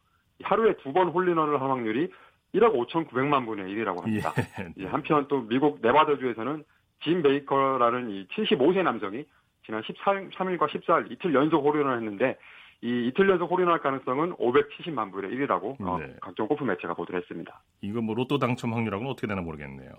[0.43, 2.10] 하루에 두 번 홀인원을 한 확률이
[2.56, 4.34] 1억 5,900만 분의 1이라고 합니다.
[4.78, 4.86] 예.
[4.86, 6.64] 한편 또 미국 네바다주에서는
[7.04, 9.26] 짐 베이커라는 이 75세 남성이
[9.66, 12.38] 지난 13일과 14일 이틀 연속 홀인원을 했는데
[12.82, 16.06] 이 이틀 연속 홀인할 가능성은 570만 분의 1이라고 어, 네.
[16.06, 17.64] 어, 각종 골프 매체가 보도를 했습니다.
[17.82, 19.92] 이거 뭐 로또 당첨 확률하고는 어떻게 되나 모르겠네요.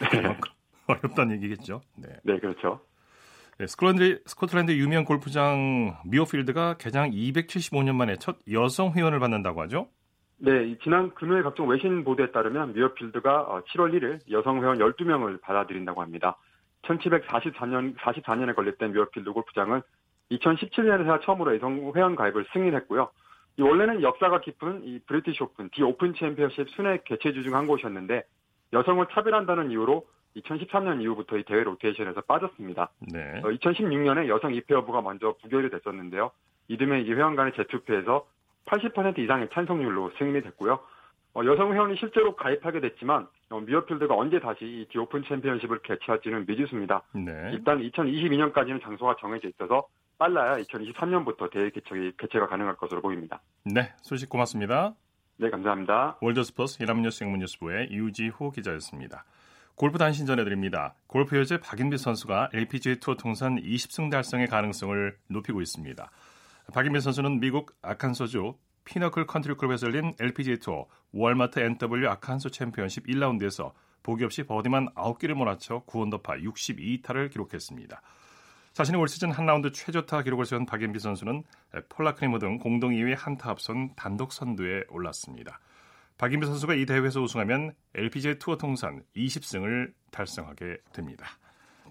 [0.00, 0.38] 네.
[0.86, 1.82] 어렵다는 얘기겠죠.
[1.96, 2.80] 네, 네 그렇죠.
[3.58, 9.88] 네, 스코틀랜드, 스코틀랜드 유명 골프장 뮤어필드가 개장 275년 만에 첫 여성 회원을 받는다고 하죠?
[10.38, 16.00] 네, 지난 금요일 각종 외신 보도에 따르면 뮤어필드가 7월 어, 1일 여성 회원 12명을 받아들인다고
[16.02, 16.38] 합니다.
[16.82, 19.82] 1744년 44년에 건립된 뮤어필드 골프장은
[20.30, 23.10] 2017년에 처음으로 여성 회원 가입을 승인했고요.
[23.58, 28.22] 이 원래는 역사가 깊은 이 브리티시 오픈, 디 오픈 챔피언십 순회 개최지 중 한 곳이었는데
[28.72, 30.06] 여성을 차별한다는 이유로
[30.36, 32.88] 2013년 이후부터 이 대회 로테이션에서 빠졌습니다.
[33.12, 33.40] 네.
[33.44, 36.30] 어, 2016년에 여성 입회 여부가 먼저 부결이 됐었는데요.
[36.68, 38.26] 이듬해 이 회원 간의 재투표에서
[38.64, 40.80] 80% 이상의 찬성률로 승인이 됐고요.
[41.34, 47.02] 어, 여성 회원이 실제로 가입하게 됐지만 어, 미어필드가 언제 다시 이 디오픈 챔피언십을 개최할지는 미지수입니다.
[47.14, 47.50] 네.
[47.52, 49.86] 일단 2022년까지는 장소가 정해져 있어서
[50.22, 53.42] 빨라야 2023년부터 대회 개최, 개최가 가능할 것으로 보입니다.
[53.64, 54.94] 네, 소식 고맙습니다.
[55.36, 56.18] 네, 감사합니다.
[56.20, 59.24] 월드스포츠 연합뉴스 영문뉴스부의 유지호 기자였습니다.
[59.74, 60.94] 골프 단신 전해드립니다.
[61.08, 66.08] 골프 여제 박인비 선수가 LPGA 투어 통산 20승 달성의 가능성을 높이고 있습니다.
[66.72, 68.54] 박인비 선수는 미국 아칸소주
[68.84, 73.72] 피너클 컨트리 클럽에서 열린 LPGA 투어 월마트 NW 아칸소 챔피언십 1라운드에서
[74.04, 78.00] 보기 없이 버디만 9개를 몰아쳐 9언더파 62타를 기록했습니다.
[78.72, 81.44] 자신의 올 시즌 한 라운드 최저타 기록을 세운 박인비 선수는
[81.90, 85.60] 폴라크니모 등 공동 2위 한타 앞선 단독 선두에 올랐습니다.
[86.16, 91.26] 박인비 선수가 이 대회에서 우승하면 LPGA 투어 통산 20승을 달성하게 됩니다.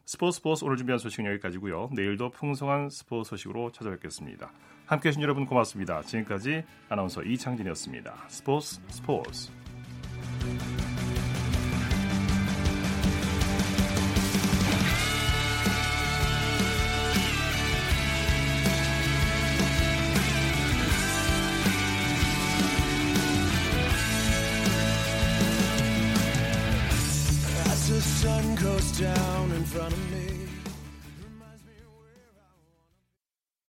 [0.06, 1.90] 스포츠 스포츠 오늘 준비한 소식은 여기까지고요.
[1.94, 4.52] 내일도 풍성한 스포츠 소식으로 찾아뵙겠습니다.
[4.86, 6.02] 함께해 주신 여러분 고맙습니다.
[6.02, 8.26] 지금까지 아나운서 이창진이었습니다.
[8.28, 9.52] 스포츠 스포츠